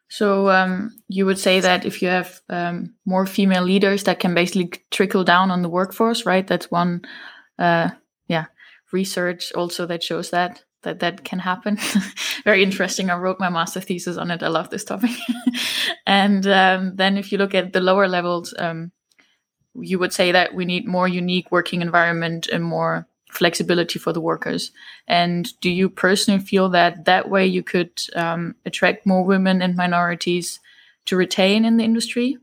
So 0.07 0.49
um, 0.49 1.01
you 1.09 1.25
would 1.25 1.39
say 1.39 1.59
that 1.59 1.85
if 1.85 2.01
you 2.01 2.07
have 2.07 2.39
um, 2.47 2.93
more 3.03 3.25
female 3.25 3.63
leaders, 3.63 4.05
that 4.05 4.21
can 4.21 4.33
basically 4.33 4.71
trickle 4.91 5.25
down 5.25 5.51
on 5.51 5.61
the 5.61 5.67
workforce, 5.69 6.25
right? 6.25 6.47
That's 6.47 6.71
one, 6.71 7.01
uh, 7.59 7.89
yeah, 8.29 8.45
research 8.93 9.51
also 9.51 9.85
that 9.87 10.03
shows 10.03 10.29
that 10.29 10.63
that 10.87 10.99
that 10.99 11.23
can 11.25 11.39
happen. 11.39 11.77
Very 12.45 12.63
interesting. 12.63 13.09
I 13.09 13.17
wrote 13.17 13.39
my 13.39 13.49
master 13.49 13.81
thesis 13.81 14.17
on 14.17 14.31
it. 14.31 14.41
I 14.41 14.47
love 14.47 14.69
this 14.69 14.85
topic. 14.85 15.11
and 16.07 16.47
um, 16.47 16.95
then 16.95 17.17
if 17.17 17.31
you 17.31 17.37
look 17.37 17.53
at 17.53 17.73
the 17.73 17.81
lower 17.81 18.07
levels, 18.07 18.53
um, 18.57 18.91
you 19.75 19.99
would 19.99 20.13
say 20.13 20.31
that 20.31 20.53
we 20.53 20.65
need 20.65 20.87
more 20.87 21.07
unique 21.07 21.51
working 21.51 21.81
environment 21.81 22.47
and 22.47 22.63
more 22.63 23.05
flexibility 23.29 23.99
for 23.99 24.13
the 24.13 24.21
workers. 24.21 24.71
And 25.07 25.47
do 25.59 25.69
you 25.69 25.89
personally 25.89 26.39
feel 26.39 26.69
that 26.69 27.05
that 27.05 27.29
way 27.29 27.45
you 27.45 27.61
could 27.63 27.91
um, 28.15 28.55
attract 28.65 29.05
more 29.05 29.25
women 29.25 29.61
and 29.61 29.75
minorities 29.75 30.61
to 31.05 31.17
retain 31.17 31.65
in 31.65 31.75
the 31.75 31.83
industry? 31.83 32.37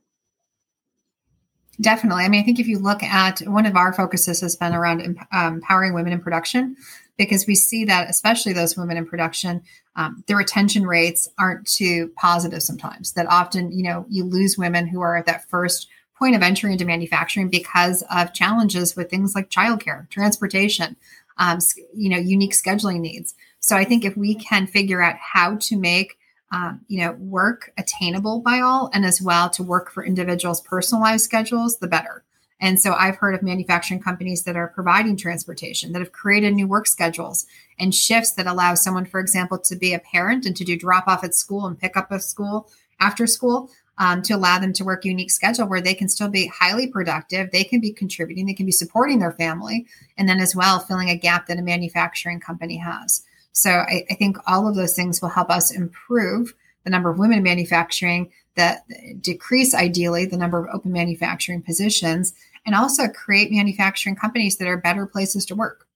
Definitely. 1.80 2.24
I 2.24 2.28
mean, 2.28 2.40
I 2.40 2.44
think 2.44 2.60
if 2.60 2.68
you 2.68 2.78
look 2.78 3.02
at 3.02 3.40
one 3.40 3.66
of 3.66 3.74
our 3.74 3.92
focuses 3.92 4.42
has 4.42 4.54
been 4.54 4.74
around 4.74 5.00
um, 5.32 5.54
empowering 5.54 5.94
women 5.94 6.12
in 6.12 6.20
production, 6.20 6.76
because 7.16 7.46
we 7.46 7.54
see 7.54 7.84
that, 7.84 8.10
especially 8.10 8.52
those 8.52 8.76
women 8.76 8.96
in 8.96 9.06
production, 9.06 9.62
um, 9.96 10.24
the 10.26 10.36
retention 10.36 10.84
rates 10.84 11.28
aren't 11.38 11.66
too 11.66 12.12
positive 12.16 12.62
sometimes. 12.62 13.12
That 13.12 13.26
often, 13.30 13.70
you 13.72 13.84
know, 13.84 14.06
you 14.08 14.24
lose 14.24 14.58
women 14.58 14.86
who 14.86 15.00
are 15.00 15.16
at 15.16 15.26
that 15.26 15.48
first 15.48 15.88
point 16.18 16.34
of 16.34 16.42
entry 16.42 16.72
into 16.72 16.84
manufacturing 16.84 17.48
because 17.48 18.02
of 18.10 18.34
challenges 18.34 18.96
with 18.96 19.10
things 19.10 19.34
like 19.34 19.50
childcare, 19.50 20.08
transportation, 20.10 20.96
um, 21.38 21.58
you 21.94 22.08
know, 22.08 22.18
unique 22.18 22.52
scheduling 22.52 23.00
needs. 23.00 23.34
So 23.60 23.76
I 23.76 23.84
think 23.84 24.04
if 24.04 24.16
we 24.16 24.34
can 24.34 24.66
figure 24.66 25.02
out 25.02 25.16
how 25.16 25.56
to 25.56 25.76
make 25.76 26.16
um, 26.52 26.82
you 26.86 27.00
know 27.00 27.12
work 27.12 27.72
attainable 27.78 28.40
by 28.40 28.60
all, 28.60 28.88
and 28.92 29.04
as 29.04 29.20
well 29.20 29.50
to 29.50 29.62
work 29.62 29.90
for 29.90 30.04
individuals' 30.04 30.60
personalized 30.60 31.24
schedules, 31.24 31.78
the 31.78 31.88
better. 31.88 32.22
And 32.60 32.80
so 32.80 32.94
I've 32.94 33.16
heard 33.16 33.34
of 33.34 33.42
manufacturing 33.42 34.00
companies 34.00 34.44
that 34.44 34.56
are 34.56 34.68
providing 34.68 35.16
transportation 35.16 35.92
that 35.92 35.98
have 35.98 36.12
created 36.12 36.54
new 36.54 36.66
work 36.66 36.86
schedules 36.86 37.46
and 37.78 37.94
shifts 37.94 38.32
that 38.32 38.46
allow 38.46 38.74
someone, 38.74 39.04
for 39.04 39.20
example, 39.20 39.58
to 39.58 39.76
be 39.76 39.92
a 39.92 39.98
parent 39.98 40.46
and 40.46 40.56
to 40.56 40.64
do 40.64 40.78
drop 40.78 41.08
off 41.08 41.24
at 41.24 41.34
school 41.34 41.66
and 41.66 41.78
pick 41.78 41.96
up 41.96 42.10
at 42.10 42.22
school 42.22 42.70
after 43.00 43.26
school 43.26 43.70
um, 43.98 44.22
to 44.22 44.34
allow 44.34 44.58
them 44.58 44.72
to 44.72 44.84
work 44.84 45.04
a 45.04 45.08
unique 45.08 45.30
schedule 45.30 45.66
where 45.66 45.80
they 45.80 45.94
can 45.94 46.08
still 46.08 46.28
be 46.28 46.46
highly 46.46 46.86
productive, 46.86 47.50
they 47.50 47.64
can 47.64 47.80
be 47.80 47.92
contributing, 47.92 48.46
they 48.46 48.54
can 48.54 48.66
be 48.66 48.72
supporting 48.72 49.18
their 49.18 49.32
family, 49.32 49.86
and 50.16 50.28
then 50.28 50.40
as 50.40 50.56
well 50.56 50.78
filling 50.78 51.10
a 51.10 51.16
gap 51.16 51.46
that 51.46 51.58
a 51.58 51.62
manufacturing 51.62 52.40
company 52.40 52.76
has. 52.76 53.24
So 53.52 53.70
I, 53.70 54.04
I 54.10 54.14
think 54.14 54.36
all 54.46 54.66
of 54.68 54.74
those 54.74 54.94
things 54.94 55.22
will 55.22 55.28
help 55.28 55.50
us 55.50 55.70
improve 55.70 56.54
the 56.84 56.90
number 56.90 57.10
of 57.10 57.18
women 57.18 57.38
in 57.38 57.42
manufacturing, 57.42 58.30
that 58.56 58.84
decrease 59.20 59.74
ideally 59.74 60.26
the 60.26 60.36
number 60.36 60.64
of 60.64 60.74
open 60.74 60.92
manufacturing 60.92 61.62
positions, 61.62 62.34
and 62.66 62.74
also 62.74 63.08
create 63.08 63.50
manufacturing 63.50 64.16
companies 64.16 64.56
that 64.58 64.68
are 64.68 64.76
better 64.76 65.06
places 65.06 65.44
to 65.46 65.54
work. 65.54 65.86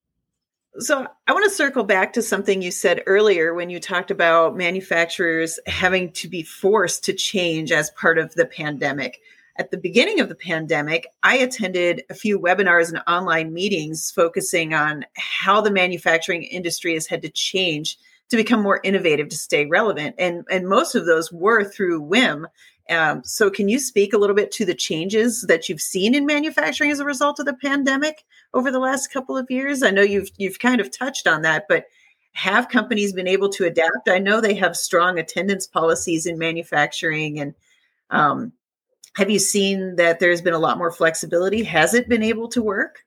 So 0.80 1.08
I 1.26 1.32
want 1.32 1.44
to 1.44 1.56
circle 1.56 1.82
back 1.82 2.12
to 2.12 2.22
something 2.22 2.62
you 2.62 2.70
said 2.70 3.02
earlier 3.06 3.52
when 3.52 3.68
you 3.68 3.80
talked 3.80 4.10
about 4.12 4.56
manufacturers 4.56 5.58
having 5.66 6.12
to 6.12 6.28
be 6.28 6.42
forced 6.42 7.04
to 7.04 7.12
change 7.12 7.72
as 7.72 7.90
part 7.90 8.18
of 8.18 8.34
the 8.34 8.46
pandemic. 8.46 9.18
At 9.58 9.72
the 9.72 9.76
beginning 9.76 10.20
of 10.20 10.28
the 10.28 10.36
pandemic, 10.36 11.08
I 11.24 11.38
attended 11.38 12.04
a 12.10 12.14
few 12.14 12.38
webinars 12.38 12.90
and 12.90 13.02
online 13.08 13.52
meetings 13.52 14.12
focusing 14.12 14.72
on 14.72 15.04
how 15.16 15.60
the 15.60 15.72
manufacturing 15.72 16.44
industry 16.44 16.94
has 16.94 17.08
had 17.08 17.22
to 17.22 17.28
change 17.28 17.98
to 18.30 18.36
become 18.36 18.62
more 18.62 18.80
innovative 18.84 19.28
to 19.28 19.36
stay 19.36 19.66
relevant. 19.66 20.14
And, 20.18 20.44
and 20.50 20.68
most 20.68 20.94
of 20.94 21.06
those 21.06 21.32
were 21.32 21.64
through 21.64 22.00
WIM. 22.00 22.46
Um, 22.90 23.22
so, 23.22 23.50
can 23.50 23.68
you 23.68 23.78
speak 23.78 24.14
a 24.14 24.18
little 24.18 24.36
bit 24.36 24.50
to 24.52 24.64
the 24.64 24.74
changes 24.74 25.42
that 25.42 25.68
you've 25.68 25.80
seen 25.80 26.14
in 26.14 26.24
manufacturing 26.24 26.90
as 26.90 27.00
a 27.00 27.04
result 27.04 27.38
of 27.38 27.44
the 27.44 27.52
pandemic 27.52 28.24
over 28.54 28.70
the 28.70 28.78
last 28.78 29.12
couple 29.12 29.36
of 29.36 29.50
years? 29.50 29.82
I 29.82 29.90
know 29.90 30.00
you've 30.00 30.30
you've 30.38 30.58
kind 30.58 30.80
of 30.80 30.90
touched 30.90 31.26
on 31.26 31.42
that, 31.42 31.66
but 31.68 31.84
have 32.32 32.70
companies 32.70 33.12
been 33.12 33.28
able 33.28 33.50
to 33.50 33.66
adapt? 33.66 34.08
I 34.08 34.18
know 34.18 34.40
they 34.40 34.54
have 34.54 34.74
strong 34.74 35.18
attendance 35.18 35.66
policies 35.66 36.24
in 36.24 36.38
manufacturing, 36.38 37.38
and 37.38 37.54
um, 38.08 38.52
have 39.16 39.28
you 39.28 39.38
seen 39.38 39.96
that 39.96 40.20
there's 40.20 40.40
been 40.40 40.54
a 40.54 40.58
lot 40.58 40.78
more 40.78 40.92
flexibility? 40.92 41.64
Has 41.64 41.92
it 41.92 42.08
been 42.08 42.22
able 42.22 42.48
to 42.48 42.62
work? 42.62 43.04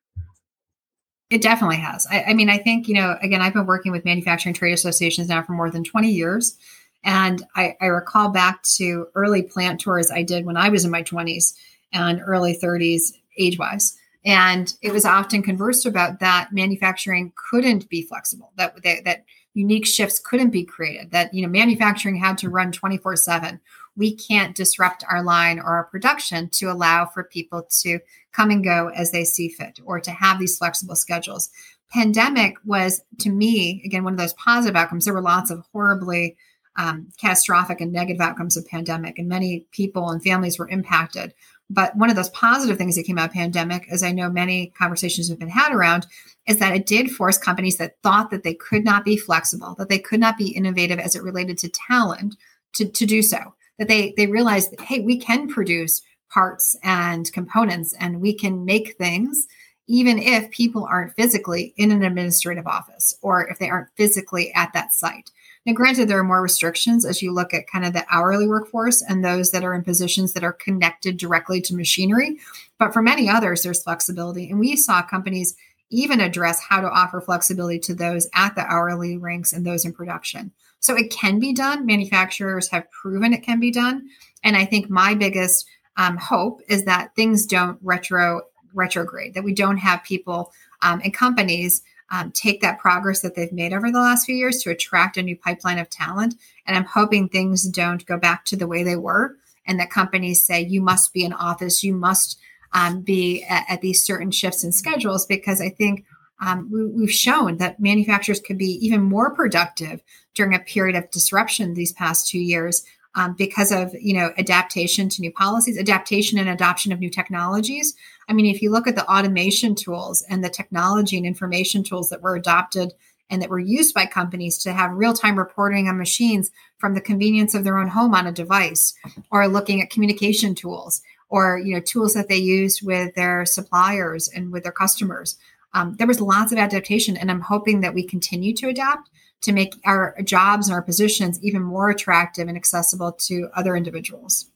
It 1.31 1.41
definitely 1.41 1.77
has. 1.77 2.05
I, 2.11 2.23
I, 2.23 2.33
mean, 2.33 2.49
I 2.49 2.57
think, 2.57 2.89
you 2.89 2.93
know, 2.93 3.15
again, 3.21 3.41
I've 3.41 3.53
been 3.53 3.65
working 3.65 3.93
with 3.93 4.03
manufacturing 4.03 4.53
trade 4.53 4.73
associations 4.73 5.29
now 5.29 5.41
for 5.41 5.53
more 5.53 5.71
than 5.71 5.83
20 5.83 6.09
years. 6.09 6.57
And 7.05 7.41
I, 7.55 7.75
I 7.81 7.85
recall 7.85 8.29
back 8.29 8.61
to 8.75 9.07
early 9.15 9.41
plant 9.41 9.79
tours 9.79 10.11
I 10.11 10.23
did 10.23 10.45
when 10.45 10.57
I 10.57 10.67
was 10.67 10.83
in 10.83 10.91
my 10.91 11.03
20s 11.03 11.53
and 11.93 12.21
early 12.25 12.59
30s, 12.61 13.13
age 13.37 13.57
wise. 13.57 13.97
And 14.25 14.73
it 14.81 14.91
was 14.91 15.05
often 15.05 15.41
conversed 15.41 15.85
about 15.85 16.19
that 16.19 16.49
manufacturing 16.51 17.31
couldn't 17.49 17.89
be 17.89 18.03
flexible, 18.03 18.51
that, 18.57 18.75
that, 18.83 19.05
that 19.05 19.23
unique 19.53 19.87
shifts 19.87 20.19
couldn't 20.19 20.51
be 20.51 20.63
created, 20.63 21.11
that, 21.11 21.33
you 21.33 21.41
know, 21.41 21.47
manufacturing 21.47 22.17
had 22.17 22.37
to 22.39 22.49
run 22.49 22.71
24 22.71 23.15
7 23.15 23.59
we 23.95 24.15
can't 24.15 24.55
disrupt 24.55 25.03
our 25.09 25.23
line 25.23 25.59
or 25.59 25.75
our 25.75 25.83
production 25.85 26.49
to 26.49 26.71
allow 26.71 27.05
for 27.05 27.23
people 27.23 27.67
to 27.81 27.99
come 28.31 28.49
and 28.49 28.63
go 28.63 28.89
as 28.89 29.11
they 29.11 29.23
see 29.23 29.49
fit 29.49 29.79
or 29.83 29.99
to 29.99 30.11
have 30.11 30.39
these 30.39 30.57
flexible 30.57 30.95
schedules. 30.95 31.49
Pandemic 31.91 32.55
was, 32.63 33.03
to 33.19 33.29
me, 33.29 33.81
again, 33.85 34.03
one 34.03 34.13
of 34.13 34.19
those 34.19 34.33
positive 34.33 34.77
outcomes. 34.77 35.05
There 35.05 35.13
were 35.13 35.21
lots 35.21 35.51
of 35.51 35.65
horribly 35.73 36.37
um, 36.77 37.09
catastrophic 37.19 37.81
and 37.81 37.91
negative 37.91 38.21
outcomes 38.21 38.55
of 38.55 38.65
pandemic, 38.65 39.19
and 39.19 39.27
many 39.27 39.67
people 39.71 40.09
and 40.09 40.23
families 40.23 40.57
were 40.57 40.69
impacted. 40.69 41.33
But 41.69 41.95
one 41.97 42.09
of 42.09 42.15
those 42.15 42.29
positive 42.29 42.77
things 42.77 42.95
that 42.95 43.03
came 43.03 43.17
out 43.17 43.29
of 43.29 43.33
pandemic, 43.33 43.87
as 43.91 44.03
I 44.03 44.13
know 44.13 44.29
many 44.29 44.67
conversations 44.77 45.27
have 45.27 45.39
been 45.39 45.49
had 45.49 45.73
around, 45.73 46.07
is 46.47 46.59
that 46.59 46.75
it 46.75 46.85
did 46.85 47.11
force 47.11 47.37
companies 47.37 47.77
that 47.77 48.01
thought 48.03 48.31
that 48.31 48.43
they 48.43 48.53
could 48.53 48.85
not 48.85 49.03
be 49.03 49.17
flexible, 49.17 49.75
that 49.77 49.89
they 49.89 49.99
could 49.99 50.19
not 50.21 50.37
be 50.37 50.55
innovative 50.55 50.99
as 50.99 51.15
it 51.15 51.23
related 51.23 51.57
to 51.59 51.69
talent, 51.69 52.37
to, 52.73 52.87
to 52.87 53.05
do 53.05 53.21
so 53.21 53.53
that 53.79 53.87
they 53.87 54.13
they 54.17 54.27
realize 54.27 54.69
that 54.69 54.81
hey 54.81 54.99
we 54.99 55.17
can 55.17 55.47
produce 55.47 56.01
parts 56.31 56.75
and 56.83 57.31
components 57.33 57.93
and 57.99 58.21
we 58.21 58.33
can 58.33 58.65
make 58.65 58.97
things 58.97 59.47
even 59.87 60.17
if 60.17 60.49
people 60.51 60.87
aren't 60.89 61.13
physically 61.15 61.73
in 61.75 61.91
an 61.91 62.03
administrative 62.03 62.65
office 62.65 63.13
or 63.21 63.49
if 63.49 63.59
they 63.59 63.69
aren't 63.69 63.89
physically 63.97 64.53
at 64.53 64.71
that 64.73 64.93
site. 64.93 65.29
Now 65.65 65.73
granted 65.73 66.07
there 66.07 66.19
are 66.19 66.23
more 66.23 66.41
restrictions 66.41 67.03
as 67.03 67.21
you 67.21 67.33
look 67.33 67.53
at 67.53 67.67
kind 67.67 67.85
of 67.85 67.93
the 67.93 68.05
hourly 68.09 68.47
workforce 68.47 69.01
and 69.01 69.23
those 69.23 69.51
that 69.51 69.65
are 69.65 69.73
in 69.73 69.83
positions 69.83 70.33
that 70.33 70.43
are 70.43 70.53
connected 70.53 71.17
directly 71.17 71.61
to 71.61 71.75
machinery. 71.75 72.37
But 72.79 72.93
for 72.93 73.01
many 73.01 73.27
others 73.29 73.63
there's 73.63 73.83
flexibility. 73.83 74.49
And 74.49 74.59
we 74.59 74.75
saw 74.75 75.01
companies 75.01 75.55
even 75.89 76.21
address 76.21 76.61
how 76.61 76.79
to 76.79 76.89
offer 76.89 77.19
flexibility 77.19 77.79
to 77.79 77.93
those 77.93 78.29
at 78.33 78.55
the 78.55 78.61
hourly 78.61 79.17
ranks 79.17 79.51
and 79.51 79.65
those 79.65 79.83
in 79.83 79.91
production 79.91 80.51
so 80.81 80.95
it 80.95 81.09
can 81.11 81.39
be 81.39 81.53
done. 81.53 81.85
Manufacturers 81.85 82.67
have 82.69 82.91
proven 82.91 83.33
it 83.33 83.43
can 83.43 83.59
be 83.59 83.71
done. 83.71 84.09
And 84.43 84.57
I 84.57 84.65
think 84.65 84.89
my 84.89 85.15
biggest 85.15 85.67
um, 85.95 86.17
hope 86.17 86.61
is 86.67 86.83
that 86.85 87.15
things 87.15 87.45
don't 87.45 87.79
retro 87.81 88.41
retrograde, 88.73 89.33
that 89.33 89.43
we 89.43 89.53
don't 89.53 89.77
have 89.77 90.03
people 90.03 90.51
um, 90.81 91.01
and 91.03 91.13
companies 91.13 91.83
um, 92.09 92.31
take 92.31 92.61
that 92.61 92.79
progress 92.79 93.21
that 93.21 93.35
they've 93.35 93.51
made 93.51 93.73
over 93.73 93.91
the 93.91 93.99
last 93.99 94.25
few 94.25 94.35
years 94.35 94.61
to 94.63 94.69
attract 94.69 95.17
a 95.17 95.21
new 95.21 95.37
pipeline 95.37 95.79
of 95.79 95.89
talent. 95.89 96.35
And 96.65 96.75
I'm 96.75 96.85
hoping 96.85 97.29
things 97.29 97.63
don't 97.63 98.05
go 98.05 98.17
back 98.17 98.45
to 98.45 98.55
the 98.55 98.67
way 98.67 98.83
they 98.83 98.95
were 98.95 99.37
and 99.65 99.79
that 99.79 99.89
companies 99.89 100.43
say, 100.43 100.61
you 100.61 100.81
must 100.81 101.13
be 101.13 101.23
in 101.23 101.33
office, 101.33 101.83
you 101.83 101.93
must 101.93 102.39
um, 102.73 103.01
be 103.01 103.43
at, 103.43 103.65
at, 103.69 103.81
these 103.81 104.03
certain 104.03 104.31
shifts 104.31 104.63
and 104.63 104.73
schedules, 104.73 105.25
because 105.25 105.61
I 105.61 105.69
think 105.69 106.05
um, 106.41 106.69
we, 106.71 107.03
have 107.03 107.13
shown 107.13 107.57
that 107.57 107.79
manufacturers 107.79 108.39
could 108.39 108.57
be 108.57 108.79
even 108.85 109.01
more 109.01 109.33
productive 109.33 110.01
during 110.33 110.55
a 110.55 110.59
period 110.59 110.95
of 110.95 111.09
disruption 111.11 111.73
these 111.73 111.93
past 111.93 112.27
two 112.27 112.39
years 112.39 112.83
um, 113.15 113.35
because 113.37 113.71
of 113.71 113.93
you 113.99 114.13
know 114.13 114.31
adaptation 114.37 115.07
to 115.09 115.21
new 115.21 115.31
policies 115.31 115.77
adaptation 115.77 116.39
and 116.39 116.49
adoption 116.49 116.91
of 116.91 116.99
new 116.99 117.09
technologies. 117.09 117.95
I 118.27 118.33
mean 118.33 118.47
if 118.47 118.61
you 118.61 118.71
look 118.71 118.87
at 118.87 118.95
the 118.95 119.09
automation 119.09 119.75
tools 119.75 120.23
and 120.29 120.43
the 120.43 120.49
technology 120.49 121.17
and 121.17 121.25
information 121.25 121.83
tools 121.83 122.09
that 122.09 122.21
were 122.21 122.35
adopted 122.35 122.93
and 123.29 123.41
that 123.41 123.49
were 123.49 123.59
used 123.59 123.93
by 123.93 124.05
companies 124.05 124.57
to 124.59 124.73
have 124.73 124.91
real-time 124.91 125.37
reporting 125.37 125.87
on 125.87 125.97
machines 125.97 126.51
from 126.77 126.95
the 126.95 127.01
convenience 127.01 127.53
of 127.53 127.63
their 127.63 127.77
own 127.77 127.87
home 127.87 128.13
on 128.13 128.27
a 128.27 128.31
device 128.31 128.93
or 129.31 129.47
looking 129.47 129.81
at 129.81 129.89
communication 129.89 130.55
tools 130.55 131.01
or 131.29 131.57
you 131.57 131.73
know 131.73 131.81
tools 131.81 132.13
that 132.13 132.29
they 132.29 132.37
used 132.37 132.85
with 132.85 133.13
their 133.15 133.45
suppliers 133.45 134.27
and 134.29 134.51
with 134.51 134.63
their 134.63 134.71
customers 134.71 135.37
um, 135.73 135.95
there 135.97 136.07
was 136.07 136.21
lots 136.21 136.51
of 136.51 136.57
adaptation 136.57 137.17
and 137.17 137.31
i'm 137.31 137.41
hoping 137.41 137.81
that 137.81 137.93
we 137.93 138.03
continue 138.05 138.53
to 138.53 138.69
adapt 138.69 139.09
to 139.41 139.51
make 139.51 139.73
our 139.85 140.15
jobs 140.23 140.67
and 140.67 140.75
our 140.75 140.81
positions 140.81 141.39
even 141.41 141.61
more 141.61 141.89
attractive 141.89 142.47
and 142.47 142.55
accessible 142.55 143.11
to 143.13 143.49
other 143.55 143.75
individuals. 143.75 144.49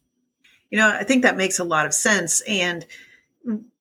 You 0.70 0.80
know 0.80 0.90
i 0.90 1.04
think 1.04 1.24
that 1.24 1.38
makes 1.38 1.60
a 1.60 1.64
lot 1.64 1.86
of 1.86 1.94
sense 1.94 2.42
and 2.42 2.86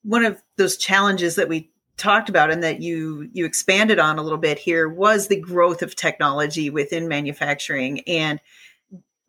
one 0.03 0.25
of 0.25 0.43
those 0.57 0.77
challenges 0.77 1.37
that 1.37 1.49
we 1.49 1.71
talked 1.97 2.29
about 2.29 2.51
and 2.51 2.63
that 2.63 2.81
you 2.83 3.29
you 3.33 3.45
expanded 3.45 3.99
on 3.99 4.19
a 4.19 4.23
little 4.23 4.39
bit 4.39 4.59
here 4.59 4.89
was 4.89 5.29
the 5.29 5.41
growth 5.41 5.83
of 5.83 5.95
technology 5.95 6.69
within 6.71 7.09
manufacturing 7.09 8.01
and 8.01 8.41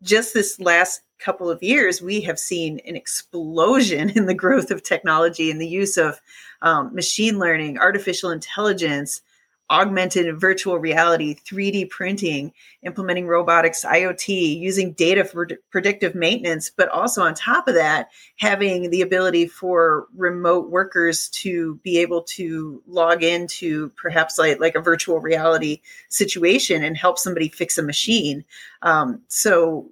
just 0.02 0.34
this 0.34 0.58
last 0.60 1.00
couple 1.18 1.50
of 1.50 1.62
years, 1.62 2.02
we 2.02 2.20
have 2.22 2.38
seen 2.38 2.80
an 2.86 2.96
explosion 2.96 4.10
in 4.16 4.26
the 4.26 4.34
growth 4.34 4.70
of 4.70 4.82
technology 4.82 5.50
and 5.50 5.60
the 5.60 5.68
use 5.68 5.96
of 5.96 6.20
um, 6.62 6.94
machine 6.94 7.38
learning, 7.38 7.78
artificial 7.78 8.30
intelligence, 8.30 9.22
augmented 9.68 10.38
virtual 10.38 10.78
reality, 10.78 11.34
3D 11.34 11.90
printing, 11.90 12.52
implementing 12.82 13.26
robotics, 13.26 13.84
IoT, 13.84 14.58
using 14.58 14.92
data 14.92 15.24
for 15.24 15.48
predictive 15.70 16.14
maintenance, 16.14 16.70
but 16.70 16.88
also 16.88 17.22
on 17.22 17.34
top 17.34 17.66
of 17.66 17.74
that, 17.74 18.08
having 18.36 18.90
the 18.90 19.02
ability 19.02 19.48
for 19.48 20.06
remote 20.14 20.70
workers 20.70 21.28
to 21.30 21.76
be 21.82 21.98
able 21.98 22.22
to 22.22 22.80
log 22.86 23.24
into 23.24 23.90
perhaps 23.96 24.38
like, 24.38 24.60
like 24.60 24.76
a 24.76 24.80
virtual 24.80 25.20
reality 25.20 25.80
situation 26.08 26.84
and 26.84 26.96
help 26.96 27.18
somebody 27.18 27.48
fix 27.48 27.76
a 27.76 27.82
machine. 27.82 28.44
Um, 28.82 29.22
so 29.26 29.90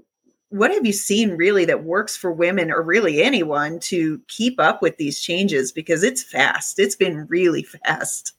what 0.54 0.70
have 0.70 0.86
you 0.86 0.92
seen 0.92 1.30
really 1.30 1.64
that 1.64 1.82
works 1.82 2.16
for 2.16 2.30
women 2.30 2.70
or 2.70 2.80
really 2.80 3.20
anyone 3.20 3.80
to 3.80 4.20
keep 4.28 4.60
up 4.60 4.80
with 4.80 4.96
these 4.98 5.20
changes? 5.20 5.72
Because 5.72 6.04
it's 6.04 6.22
fast. 6.22 6.78
It's 6.78 6.94
been 6.94 7.26
really 7.26 7.64
fast. 7.64 8.34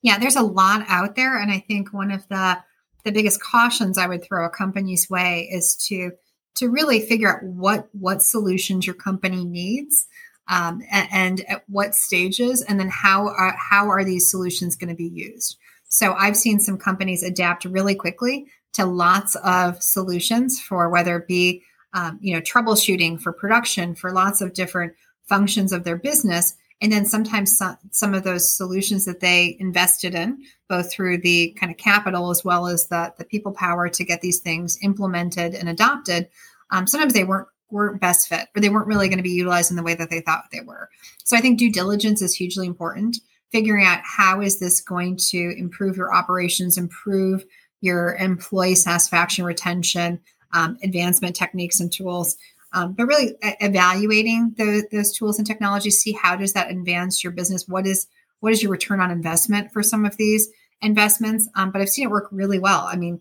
Yeah 0.00 0.18
there's 0.18 0.36
a 0.36 0.42
lot 0.42 0.84
out 0.88 1.16
there 1.16 1.36
and 1.36 1.50
i 1.50 1.58
think 1.58 1.92
one 1.92 2.12
of 2.12 2.28
the 2.28 2.58
the 3.04 3.10
biggest 3.10 3.42
cautions 3.42 3.98
i 3.98 4.06
would 4.06 4.22
throw 4.22 4.46
a 4.46 4.50
company's 4.50 5.10
way 5.10 5.48
is 5.50 5.74
to 5.88 6.12
to 6.54 6.68
really 6.68 7.00
figure 7.00 7.36
out 7.36 7.42
what 7.42 7.88
what 7.92 8.22
solutions 8.22 8.86
your 8.86 8.94
company 8.94 9.44
needs 9.44 10.06
um, 10.48 10.80
and, 10.92 11.08
and, 11.10 11.40
at 11.48 11.64
what 11.66 11.96
stages 11.96 12.62
and 12.62 12.78
then 12.78 12.88
how 12.88 13.26
are, 13.26 13.56
how 13.58 13.88
are 13.88 14.04
these 14.04 14.30
solutions 14.30 14.76
going 14.76 14.90
to 14.90 14.94
be 14.94 15.08
used? 15.08 15.56
So 15.88 16.12
i've 16.12 16.36
seen 16.36 16.60
some 16.60 16.78
companies 16.78 17.24
adapt 17.24 17.64
really 17.64 17.96
quickly 17.96 18.46
to 18.76 18.86
lots 18.86 19.34
of 19.36 19.82
solutions 19.82 20.60
for 20.60 20.88
whether 20.88 21.16
it 21.16 21.26
be 21.26 21.62
um, 21.94 22.18
you 22.20 22.34
know 22.34 22.40
troubleshooting 22.40 23.20
for 23.20 23.32
production 23.32 23.94
for 23.94 24.12
lots 24.12 24.40
of 24.40 24.54
different 24.54 24.94
functions 25.24 25.72
of 25.72 25.84
their 25.84 25.96
business 25.96 26.56
and 26.82 26.92
then 26.92 27.06
sometimes 27.06 27.56
some, 27.56 27.78
some 27.90 28.12
of 28.12 28.22
those 28.22 28.50
solutions 28.50 29.06
that 29.06 29.20
they 29.20 29.56
invested 29.58 30.14
in 30.14 30.38
both 30.68 30.92
through 30.92 31.18
the 31.18 31.56
kind 31.58 31.72
of 31.72 31.78
capital 31.78 32.30
as 32.30 32.44
well 32.44 32.66
as 32.66 32.88
the, 32.88 33.12
the 33.16 33.24
people 33.24 33.52
power 33.52 33.88
to 33.88 34.04
get 34.04 34.20
these 34.20 34.40
things 34.40 34.78
implemented 34.82 35.54
and 35.54 35.68
adopted 35.68 36.28
um, 36.70 36.86
sometimes 36.86 37.14
they 37.14 37.24
weren't 37.24 37.48
weren't 37.70 38.00
best 38.00 38.28
fit 38.28 38.48
or 38.54 38.60
they 38.60 38.68
weren't 38.68 38.86
really 38.86 39.08
going 39.08 39.18
to 39.18 39.22
be 39.22 39.30
utilized 39.30 39.70
in 39.70 39.76
the 39.76 39.82
way 39.82 39.94
that 39.94 40.10
they 40.10 40.20
thought 40.20 40.44
they 40.52 40.60
were. 40.60 40.88
So 41.24 41.36
I 41.36 41.40
think 41.40 41.58
due 41.58 41.72
diligence 41.72 42.22
is 42.22 42.34
hugely 42.34 42.66
important. 42.66 43.18
Figuring 43.50 43.84
out 43.84 44.00
how 44.04 44.40
is 44.40 44.58
this 44.58 44.80
going 44.80 45.16
to 45.16 45.54
improve 45.56 45.96
your 45.96 46.14
operations, 46.14 46.76
improve 46.76 47.44
your 47.80 48.14
employee 48.16 48.74
satisfaction, 48.74 49.44
retention, 49.44 50.20
um, 50.52 50.78
advancement 50.82 51.36
techniques 51.36 51.80
and 51.80 51.92
tools. 51.92 52.36
Um, 52.72 52.92
but 52.92 53.06
really 53.06 53.34
evaluating 53.42 54.54
the, 54.56 54.86
those 54.92 55.12
tools 55.12 55.38
and 55.38 55.46
technologies, 55.46 55.98
see 55.98 56.12
how 56.12 56.36
does 56.36 56.52
that 56.54 56.70
advance 56.70 57.22
your 57.22 57.32
business? 57.32 57.66
What 57.68 57.86
is 57.86 58.06
what 58.40 58.52
is 58.52 58.62
your 58.62 58.70
return 58.70 59.00
on 59.00 59.10
investment 59.10 59.72
for 59.72 59.82
some 59.82 60.04
of 60.04 60.16
these 60.18 60.48
investments? 60.82 61.48
Um, 61.54 61.70
but 61.70 61.80
I've 61.80 61.88
seen 61.88 62.06
it 62.06 62.10
work 62.10 62.28
really 62.30 62.58
well. 62.58 62.86
I 62.86 62.96
mean, 62.96 63.20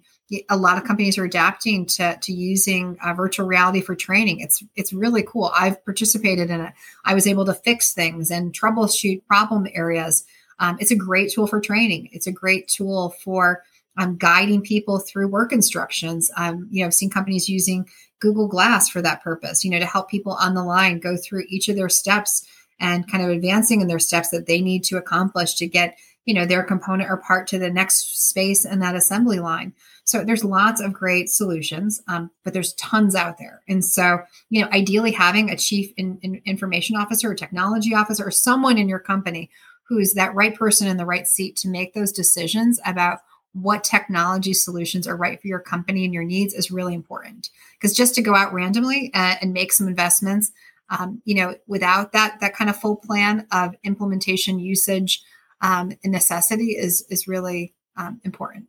a 0.49 0.57
lot 0.57 0.77
of 0.77 0.83
companies 0.83 1.17
are 1.17 1.23
adapting 1.23 1.85
to, 1.85 2.17
to 2.21 2.33
using 2.33 2.97
uh, 3.03 3.13
virtual 3.13 3.45
reality 3.45 3.81
for 3.81 3.95
training. 3.95 4.39
It's 4.39 4.63
it's 4.75 4.91
really 4.91 5.23
cool. 5.23 5.51
I've 5.55 5.83
participated 5.85 6.49
in 6.49 6.61
it. 6.61 6.73
I 7.05 7.13
was 7.13 7.27
able 7.27 7.45
to 7.45 7.53
fix 7.53 7.93
things 7.93 8.31
and 8.31 8.51
troubleshoot 8.51 9.25
problem 9.27 9.67
areas. 9.73 10.25
Um, 10.59 10.77
it's 10.79 10.91
a 10.91 10.95
great 10.95 11.31
tool 11.31 11.47
for 11.47 11.61
training. 11.61 12.09
It's 12.11 12.27
a 12.27 12.31
great 12.31 12.67
tool 12.67 13.15
for 13.23 13.63
um, 13.97 14.17
guiding 14.17 14.61
people 14.61 14.99
through 14.99 15.27
work 15.27 15.51
instructions. 15.51 16.31
You 16.37 16.81
know, 16.81 16.85
I've 16.85 16.93
seen 16.93 17.09
companies 17.09 17.49
using 17.49 17.87
Google 18.19 18.47
Glass 18.47 18.89
for 18.89 19.01
that 19.01 19.23
purpose. 19.23 19.63
You 19.63 19.71
know, 19.71 19.79
to 19.79 19.85
help 19.85 20.09
people 20.09 20.33
on 20.33 20.53
the 20.53 20.63
line 20.63 20.99
go 20.99 21.17
through 21.17 21.45
each 21.49 21.69
of 21.69 21.75
their 21.75 21.89
steps 21.89 22.45
and 22.79 23.09
kind 23.09 23.23
of 23.23 23.29
advancing 23.29 23.81
in 23.81 23.87
their 23.87 23.99
steps 23.99 24.29
that 24.29 24.47
they 24.47 24.61
need 24.61 24.83
to 24.85 24.97
accomplish 24.97 25.55
to 25.55 25.67
get 25.67 25.97
you 26.25 26.33
know 26.33 26.45
their 26.45 26.63
component 26.63 27.09
or 27.09 27.17
part 27.17 27.47
to 27.47 27.59
the 27.59 27.69
next 27.69 28.27
space 28.27 28.65
in 28.65 28.79
that 28.79 28.95
assembly 28.95 29.39
line. 29.39 29.73
So 30.05 30.23
there's 30.23 30.43
lots 30.43 30.81
of 30.81 30.93
great 30.93 31.29
solutions, 31.29 32.01
um, 32.07 32.29
but 32.43 32.53
there's 32.53 32.73
tons 32.73 33.15
out 33.15 33.39
there. 33.39 33.63
And 33.67 33.83
so, 33.83 34.19
you 34.51 34.61
know, 34.61 34.69
ideally 34.71 35.11
having 35.11 35.49
a 35.49 35.57
chief 35.57 35.91
in, 35.97 36.19
in 36.21 36.41
information 36.45 36.95
officer 36.95 37.31
or 37.31 37.35
technology 37.35 37.95
officer 37.95 38.23
or 38.23 38.29
someone 38.29 38.77
in 38.77 38.87
your 38.87 38.99
company 38.99 39.49
who's 39.87 40.13
that 40.13 40.35
right 40.35 40.53
person 40.53 40.87
in 40.87 40.97
the 40.97 41.07
right 41.07 41.27
seat 41.27 41.55
to 41.57 41.69
make 41.69 41.93
those 41.93 42.11
decisions 42.11 42.79
about 42.85 43.19
what 43.55 43.85
technology 43.85 44.53
solutions 44.53 45.07
are 45.07 45.15
right 45.15 45.41
for 45.41 45.47
your 45.47 45.61
company 45.61 46.03
and 46.03 46.13
your 46.13 46.25
needs 46.25 46.53
is 46.53 46.71
really 46.71 46.93
important. 46.93 47.49
Because 47.73 47.95
just 47.95 48.13
to 48.15 48.21
go 48.21 48.35
out 48.35 48.53
randomly 48.53 49.11
and, 49.13 49.37
and 49.41 49.53
make 49.53 49.71
some 49.71 49.87
investments, 49.87 50.51
um, 50.89 51.21
you 51.23 51.35
know, 51.35 51.55
without 51.65 52.11
that 52.11 52.39
that 52.41 52.53
kind 52.53 52.69
of 52.69 52.75
full 52.75 52.97
plan 52.97 53.47
of 53.51 53.75
implementation, 53.83 54.59
usage, 54.59 55.23
um, 55.61 55.93
and 56.03 56.11
necessity 56.11 56.71
is 56.71 57.05
is 57.09 57.27
really 57.29 57.73
um, 57.95 58.19
important. 58.25 58.65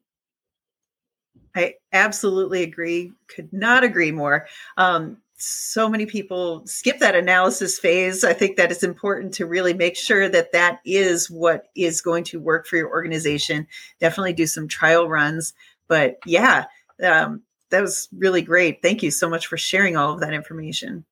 I 1.56 1.74
absolutely 1.92 2.62
agree. 2.62 3.12
Could 3.28 3.52
not 3.52 3.82
agree 3.82 4.12
more. 4.12 4.46
Um, 4.76 5.18
so 5.36 5.88
many 5.88 6.06
people 6.06 6.66
skip 6.66 6.98
that 7.00 7.14
analysis 7.14 7.78
phase. 7.78 8.24
I 8.24 8.32
think 8.32 8.56
that 8.56 8.70
it's 8.70 8.82
important 8.82 9.34
to 9.34 9.46
really 9.46 9.74
make 9.74 9.96
sure 9.96 10.28
that 10.28 10.52
that 10.52 10.80
is 10.84 11.30
what 11.30 11.68
is 11.76 12.00
going 12.00 12.24
to 12.24 12.40
work 12.40 12.66
for 12.66 12.76
your 12.76 12.88
organization. 12.88 13.66
Definitely 14.00 14.32
do 14.32 14.46
some 14.46 14.66
trial 14.66 15.08
runs. 15.08 15.52
But 15.88 16.16
yeah, 16.24 16.64
um, 17.02 17.42
that 17.70 17.82
was 17.82 18.08
really 18.16 18.42
great. 18.42 18.80
Thank 18.80 19.02
you 19.02 19.10
so 19.10 19.28
much 19.28 19.46
for 19.46 19.58
sharing 19.58 19.96
all 19.96 20.14
of 20.14 20.20
that 20.20 20.32
information. 20.32 21.04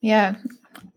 Yeah, 0.00 0.36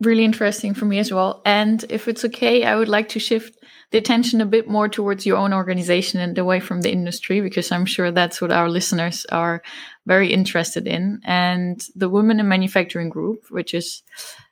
really 0.02 0.24
interesting 0.24 0.74
for 0.74 0.86
me 0.86 1.00
as 1.00 1.12
well. 1.12 1.42
And 1.46 1.84
if 1.90 2.08
it's 2.08 2.26
okay, 2.26 2.64
I 2.64 2.76
would 2.76 2.90
like 2.90 3.10
to 3.10 3.20
shift 3.20 3.58
the 3.92 3.98
attention 3.98 4.40
a 4.40 4.46
bit 4.46 4.68
more 4.68 4.88
towards 4.88 5.26
your 5.26 5.38
own 5.38 5.52
organization 5.52 6.20
and 6.20 6.38
away 6.38 6.60
from 6.60 6.82
the 6.82 6.92
industry, 6.92 7.42
because 7.42 7.72
I'm 7.72 7.88
sure 7.88 8.12
that's 8.12 8.40
what 8.40 8.52
our 8.52 8.70
listeners 8.70 9.26
are 9.32 9.64
very 10.10 10.34
interested 10.34 10.88
in. 10.88 11.22
And 11.24 11.88
the 11.96 12.10
Women 12.10 12.40
in 12.40 12.48
Manufacturing 12.48 13.10
Group, 13.10 13.46
which 13.52 13.76
is 13.76 14.02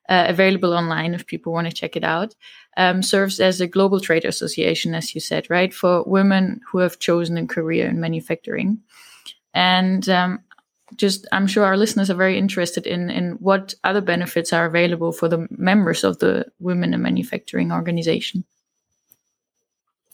uh, 0.08 0.26
available 0.30 0.72
online 0.72 1.16
if 1.16 1.26
people 1.26 1.52
want 1.52 1.68
to 1.68 1.74
check 1.74 1.96
it 1.96 2.04
out, 2.04 2.36
um, 2.78 3.02
serves 3.02 3.40
as 3.40 3.60
a 3.60 3.74
global 3.76 4.00
trade 4.00 4.24
association, 4.24 4.94
as 4.94 5.16
you 5.16 5.20
said, 5.20 5.50
right, 5.50 5.74
for 5.74 6.04
women 6.04 6.62
who 6.72 6.78
have 6.78 7.00
chosen 7.00 7.38
a 7.38 7.48
career 7.48 7.90
in 7.90 8.00
manufacturing. 8.00 8.80
And 9.56 10.08
um, 10.08 10.40
just 10.96 11.28
I'm 11.32 11.48
sure 11.48 11.66
our 11.66 11.78
listeners 11.78 12.10
are 12.12 12.24
very 12.26 12.38
interested 12.38 12.86
in 12.86 13.10
in 13.10 13.32
what 13.40 13.74
other 13.84 14.02
benefits 14.02 14.54
are 14.54 14.66
available 14.66 15.12
for 15.12 15.28
the 15.28 15.48
members 15.50 16.04
of 16.04 16.20
the 16.20 16.46
Women 16.60 16.94
in 16.94 17.02
Manufacturing 17.02 17.72
organization. 17.72 18.44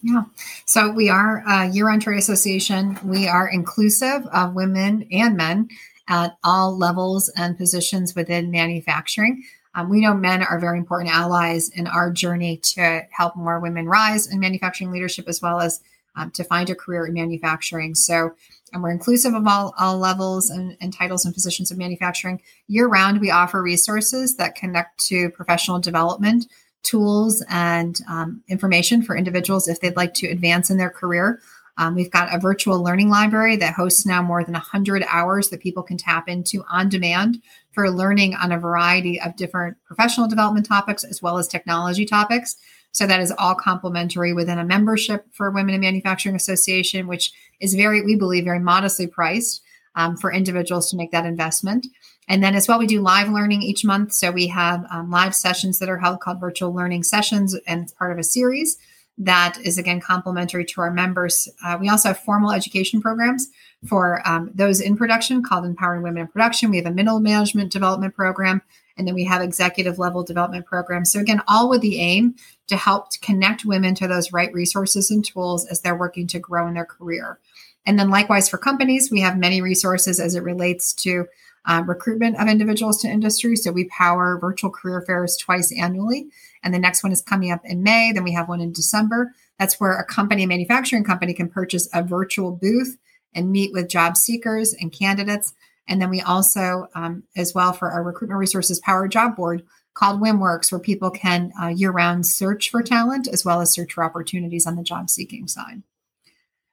Yeah. 0.04 0.24
So 0.66 0.92
we 0.92 1.10
are 1.10 1.44
a 1.48 1.70
year 1.70 1.88
round 1.88 2.02
trade 2.02 2.20
association. 2.20 3.00
We 3.06 3.28
are 3.28 3.48
inclusive 3.48 4.26
of 4.28 4.54
women 4.54 5.08
and 5.12 5.38
men 5.38 5.70
at 6.10 6.38
all 6.44 6.78
levels 6.78 7.30
and 7.38 7.58
positions 7.58 8.14
within 8.14 8.52
manufacturing. 8.52 9.44
Um, 9.76 9.90
we 9.90 10.02
know 10.02 10.14
men 10.14 10.44
are 10.44 10.60
very 10.60 10.78
important 10.78 11.12
allies 11.12 11.70
in 11.70 11.88
our 11.88 12.12
journey 12.12 12.58
to 12.58 13.04
help 13.12 13.38
more 13.38 13.62
women 13.62 13.88
rise 13.88 14.28
in 14.28 14.42
manufacturing 14.42 14.92
leadership 14.92 15.30
as 15.30 15.42
well 15.42 15.62
as 15.62 15.80
um, 16.16 16.32
to 16.32 16.44
find 16.44 16.70
a 16.70 16.76
career 16.76 17.06
in 17.06 17.14
manufacturing. 17.14 17.96
So, 17.96 18.36
and 18.74 18.84
we're 18.84 18.92
inclusive 18.92 19.34
of 19.34 19.48
all, 19.48 19.74
all 19.80 19.98
levels 19.98 20.50
and, 20.50 20.78
and 20.82 20.94
titles 20.94 21.26
and 21.26 21.34
positions 21.34 21.72
of 21.72 21.78
manufacturing. 21.78 22.42
Year 22.68 22.88
round, 22.88 23.22
we 23.22 23.32
offer 23.32 23.64
resources 23.64 24.36
that 24.36 24.56
connect 24.56 25.00
to 25.06 25.30
professional 25.30 25.80
development 25.80 26.46
tools 26.84 27.44
and 27.50 28.00
um, 28.10 28.44
information 28.48 29.02
for 29.02 29.16
individuals 29.16 29.68
if 29.68 29.80
they'd 29.80 29.96
like 29.96 30.14
to 30.16 30.28
advance 30.28 30.70
in 30.70 30.78
their 30.78 30.90
career. 30.90 31.42
Um, 31.78 31.96
we've 31.96 32.12
got 32.12 32.34
a 32.34 32.40
virtual 32.40 32.84
learning 32.84 33.10
library 33.10 33.56
that 33.56 33.74
hosts 33.74 34.06
now 34.06 34.22
more 34.22 34.44
than 34.44 34.54
100 34.54 35.04
hours 35.10 35.50
that 35.50 35.60
people 35.60 35.82
can 35.82 35.98
tap 35.98 36.30
into 36.30 36.64
on 36.70 36.88
demand 36.88 37.42
for 37.72 37.90
learning 37.90 38.36
on 38.36 38.52
a 38.52 38.60
variety 38.60 39.20
of 39.20 39.36
different 39.36 39.78
professional 39.84 40.28
development 40.28 40.68
topics 40.68 41.04
as 41.04 41.22
well 41.22 41.40
as 41.40 41.48
technology 41.48 42.06
topics. 42.06 42.58
So 42.92 43.08
that 43.08 43.22
is 43.22 43.34
all 43.40 43.56
complimentary 43.56 44.34
within 44.34 44.60
a 44.60 44.64
membership 44.64 45.26
for 45.32 45.50
Women 45.50 45.74
in 45.74 45.82
Manufacturing 45.82 46.36
Association, 46.36 47.08
which 47.08 47.34
is 47.60 47.74
very, 47.74 48.04
we 48.04 48.16
believe, 48.16 48.44
very 48.44 48.60
modestly 48.60 49.08
priced 49.08 49.64
um, 49.96 50.18
for 50.18 50.32
individuals 50.32 50.90
to 50.90 50.98
make 50.98 51.12
that 51.12 51.26
investment. 51.26 51.88
And 52.28 52.44
then 52.44 52.56
as 52.56 52.68
well, 52.68 52.80
we 52.80 52.88
do 52.88 53.02
live 53.02 53.30
learning 53.30 53.64
each 53.64 53.84
month. 53.84 54.14
So 54.14 54.32
we 54.32 54.48
have 54.48 54.86
um, 54.90 55.12
live 55.12 55.36
sessions 55.36 55.80
that 55.80 55.90
are 55.90 56.00
held 56.00 56.22
called 56.22 56.40
virtual 56.40 56.74
learning 56.74 57.04
sessions, 57.04 57.56
and 57.68 57.84
it's 57.84 57.92
part 57.92 58.12
of 58.12 58.18
a 58.18 58.24
series 58.24 58.78
that 59.18 59.58
is 59.64 59.78
again 59.78 60.00
complementary 60.00 60.66
to 60.66 60.82
our 60.82 60.92
members. 60.92 61.48
Uh, 61.64 61.78
we 61.80 61.90
also 61.90 62.10
have 62.10 62.20
formal 62.20 62.52
education 62.52 63.02
programs 63.02 63.50
for 63.88 64.28
um, 64.28 64.50
those 64.54 64.80
in 64.80 64.98
production 64.98 65.44
called 65.44 65.66
Empowering 65.66 66.02
Women 66.02 66.24
in 66.24 66.28
Production. 66.28 66.72
We 66.72 66.78
have 66.78 66.86
a 66.86 66.92
middle 66.92 67.20
management 67.20 67.72
development 67.72 68.16
program, 68.16 68.62
and 68.98 69.08
then 69.08 69.14
we 69.14 69.26
have 69.26 69.42
executive 69.42 70.00
level 70.00 70.24
development 70.24 70.66
programs. 70.66 71.12
So 71.12 71.20
again, 71.20 71.42
all 71.48 71.70
with 71.70 71.82
the 71.82 72.00
aim 72.00 72.36
to 72.68 72.76
help 72.76 73.12
to 73.12 73.20
connect 73.20 73.66
women 73.66 73.94
to 73.96 74.08
those 74.08 74.34
right 74.34 74.52
resources 74.54 75.12
and 75.12 75.24
tools 75.24 75.66
as 75.68 75.82
they're 75.82 75.98
working 75.98 76.28
to 76.28 76.40
grow 76.40 76.68
in 76.68 76.74
their 76.74 76.86
career. 76.86 77.40
And 77.86 78.00
then 78.00 78.10
likewise 78.10 78.50
for 78.50 78.58
companies, 78.58 79.12
we 79.12 79.22
have 79.22 79.38
many 79.38 79.62
resources 79.62 80.20
as 80.20 80.36
it 80.36 80.44
relates 80.44 80.94
to 80.94 81.26
uh, 81.66 81.84
recruitment 81.86 82.40
of 82.40 82.48
individuals 82.48 83.02
to 83.02 83.08
industry. 83.08 83.56
So 83.56 83.72
we 83.72 83.86
power 83.86 84.38
virtual 84.40 84.70
career 84.70 85.02
fairs 85.02 85.38
twice 85.38 85.72
annually. 85.78 86.28
And 86.64 86.74
the 86.74 86.80
next 86.80 87.04
one 87.04 87.12
is 87.12 87.22
coming 87.22 87.52
up 87.52 87.62
in 87.64 87.84
May. 87.84 88.12
Then 88.14 88.24
we 88.24 88.34
have 88.34 88.50
one 88.50 88.62
in 88.62 88.72
December. 88.72 89.34
That's 89.60 89.80
where 89.80 89.98
a 89.98 90.06
company, 90.06 90.44
a 90.44 90.48
manufacturing 90.48 91.04
company, 91.04 91.34
can 91.34 91.50
purchase 91.50 91.88
a 91.94 92.04
virtual 92.04 92.52
booth 92.52 92.98
and 93.34 93.52
meet 93.52 93.74
with 93.74 93.90
job 93.90 94.18
seekers 94.18 94.74
and 94.74 94.92
candidates. 94.92 95.54
And 95.88 96.02
then 96.02 96.10
we 96.10 96.22
also, 96.22 96.88
um, 96.96 97.24
as 97.36 97.54
well, 97.54 97.74
for 97.74 97.92
our 97.92 98.04
recruitment 98.04 98.40
resources 98.40 98.80
power 98.80 99.08
job 99.08 99.36
board 99.36 99.64
called 99.94 100.22
WIMWorks, 100.22 100.72
where 100.72 100.80
people 100.80 101.12
can 101.12 101.52
uh, 101.62 101.68
year 101.68 101.92
round 101.92 102.26
search 102.26 102.70
for 102.70 102.82
talent 102.82 103.28
as 103.28 103.46
well 103.46 103.62
as 103.62 103.72
search 103.72 103.94
for 103.94 104.04
opportunities 104.04 104.66
on 104.66 104.76
the 104.76 104.84
job 104.84 105.10
seeking 105.10 105.48
side. 105.48 105.84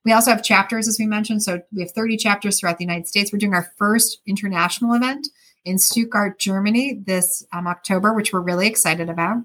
We 0.05 0.13
also 0.13 0.31
have 0.31 0.43
chapters, 0.43 0.89
as 0.89 0.99
we 0.99 1.07
mentioned. 1.07 1.43
So 1.43 1.61
we 1.73 1.83
have 1.83 1.91
30 1.91 2.17
chapters 2.17 2.59
throughout 2.59 2.79
the 2.79 2.85
United 2.85 3.07
States. 3.07 3.33
We're 3.33 3.39
doing 3.39 3.55
our 3.55 3.73
first 3.77 4.21
international 4.27 4.95
event 4.95 5.29
in 5.65 5.79
Stuttgart, 5.79 6.39
Germany 6.39 7.03
this 7.05 7.45
um, 7.53 7.67
October, 7.67 8.15
which 8.15 8.33
we're 8.33 8.41
really 8.41 8.67
excited 8.67 9.11
about. 9.11 9.39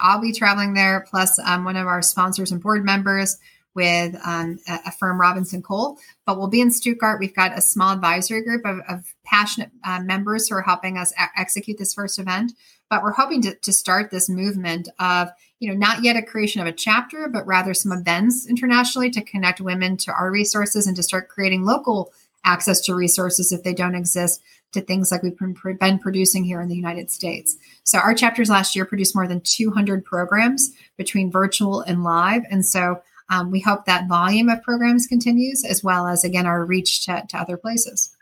I'll 0.00 0.20
be 0.20 0.32
traveling 0.32 0.74
there, 0.74 1.06
plus 1.08 1.38
um, 1.38 1.64
one 1.64 1.76
of 1.76 1.86
our 1.86 2.02
sponsors 2.02 2.50
and 2.50 2.62
board 2.62 2.84
members 2.84 3.38
with 3.74 4.16
um, 4.24 4.58
a, 4.66 4.90
firm, 4.90 5.20
Robinson 5.20 5.62
Cole. 5.62 5.98
But 6.26 6.38
we'll 6.38 6.48
be 6.48 6.60
in 6.60 6.72
Stuttgart. 6.72 7.20
We've 7.20 7.34
got 7.34 7.56
a 7.56 7.60
small 7.60 7.92
advisory 7.92 8.42
group 8.42 8.64
of, 8.64 8.80
of 8.88 9.14
passionate 9.24 9.70
uh, 9.84 10.00
members 10.00 10.48
who 10.48 10.56
are 10.56 10.62
helping 10.62 10.98
us 10.98 11.12
a- 11.18 11.40
execute 11.40 11.78
this 11.78 11.94
first 11.94 12.18
event. 12.18 12.52
But 12.88 13.02
we're 13.02 13.12
hoping 13.12 13.42
to, 13.42 13.54
to 13.54 13.72
start 13.72 14.10
this 14.10 14.28
movement 14.28 14.88
of 14.98 15.30
you 15.60 15.68
know, 15.68 15.74
not 15.74 16.02
yet 16.02 16.16
a 16.16 16.22
creation 16.22 16.60
of 16.60 16.66
a 16.66 16.72
chapter, 16.72 17.28
but 17.28 17.46
rather 17.46 17.74
some 17.74 17.92
events 17.92 18.48
internationally 18.48 19.10
to 19.10 19.22
connect 19.22 19.60
women 19.60 19.96
to 19.98 20.12
our 20.12 20.30
resources 20.30 20.86
and 20.86 20.96
to 20.96 21.02
start 21.02 21.28
creating 21.28 21.64
local 21.64 22.12
access 22.44 22.80
to 22.80 22.94
resources 22.94 23.52
if 23.52 23.62
they 23.62 23.74
don't 23.74 23.94
exist 23.94 24.42
to 24.72 24.80
things 24.80 25.10
like 25.10 25.22
we've 25.22 25.38
been 25.78 25.98
producing 25.98 26.44
here 26.44 26.60
in 26.60 26.68
the 26.68 26.76
United 26.76 27.10
States. 27.10 27.56
So 27.84 27.98
our 27.98 28.14
chapters 28.14 28.48
last 28.48 28.74
year 28.74 28.84
produced 28.84 29.14
more 29.14 29.28
than 29.28 29.42
200 29.42 30.04
programs 30.04 30.72
between 30.96 31.30
virtual 31.30 31.82
and 31.82 32.04
live. 32.04 32.42
And 32.50 32.64
so 32.64 33.02
um, 33.28 33.50
we 33.50 33.60
hope 33.60 33.84
that 33.84 34.08
volume 34.08 34.48
of 34.48 34.62
programs 34.62 35.06
continues 35.06 35.64
as 35.64 35.84
well 35.84 36.06
as, 36.06 36.24
again, 36.24 36.46
our 36.46 36.64
reach 36.64 37.04
to, 37.06 37.24
to 37.28 37.36
other 37.36 37.56
places. 37.56 38.16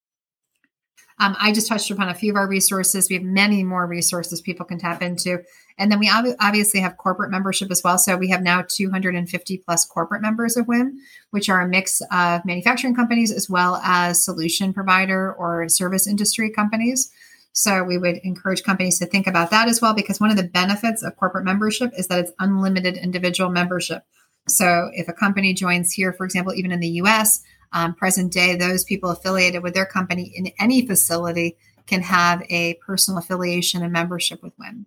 Um, 1.17 1.34
I 1.39 1.54
just 1.54 1.69
touched 1.69 1.89
upon 1.91 2.10
a 2.10 2.13
few 2.13 2.34
of 2.34 2.36
our 2.36 2.47
resources. 2.47 3.10
We 3.10 3.15
have 3.15 3.23
many 3.23 3.63
more 3.63 3.88
resources 3.88 4.41
people 4.41 4.65
can 4.65 4.78
tap 4.78 5.01
into. 5.01 5.41
And 5.78 5.91
then 5.91 5.99
we 5.99 6.10
ob- 6.10 6.36
obviously 6.41 6.82
have 6.82 6.97
corporate 6.97 7.32
membership 7.32 7.71
as 7.71 7.82
well. 7.84 7.97
So 7.97 8.17
we 8.17 8.30
have 8.30 8.41
now 8.41 8.63
250 8.67 9.58
plus 9.60 9.86
corporate 9.86 10.21
members 10.21 10.58
of 10.58 10.67
WIM, 10.67 10.97
which 11.32 11.47
are 11.47 11.62
a 11.62 11.67
mix 11.67 12.01
of 12.12 12.45
manufacturing 12.45 12.95
companies 12.95 13.32
as 13.32 13.49
well 13.49 13.78
as 13.78 14.23
solution 14.23 14.73
provider 14.73 15.34
or 15.34 15.69
service 15.69 16.06
industry 16.06 16.49
companies. 16.49 17.12
So 17.58 17.86
we 17.86 17.98
would 17.98 18.18
encourage 18.18 18.63
companies 18.63 19.00
to 19.00 19.06
think 19.06 19.28
about 19.28 19.50
that 19.52 19.70
as 19.70 19.82
well, 19.82 19.94
because 19.94 20.20
one 20.20 20.30
of 20.30 20.36
the 20.36 20.44
benefits 20.44 21.02
of 21.02 21.15
corporate 21.15 21.46
membership 21.46 21.91
is 21.98 22.08
that 22.08 22.20
it's 22.20 22.34
unlimited 22.38 22.98
individual 22.98 23.50
membership. 23.50 24.04
So 24.50 24.91
if 24.94 25.08
a 25.08 25.13
company 25.13 25.54
joins 25.54 25.94
here, 25.94 26.12
for 26.12 26.26
example, 26.26 26.54
even 26.54 26.74
in 26.74 26.82
the 26.82 27.00
US, 27.02 27.41
um, 27.72 27.96
present 27.96 28.34
day, 28.34 28.56
those 28.56 28.84
people 28.84 29.10
affiliated 29.10 29.63
with 29.63 29.74
their 29.74 29.86
company 29.86 30.34
in 30.36 30.52
any 30.60 30.86
facility 30.86 31.56
can 31.88 32.02
have 32.02 32.44
a 32.50 32.74
personal 32.86 33.20
affiliation 33.20 33.82
and 33.82 33.94
membership 33.94 34.44
with 34.44 34.52
WIM. 34.60 34.86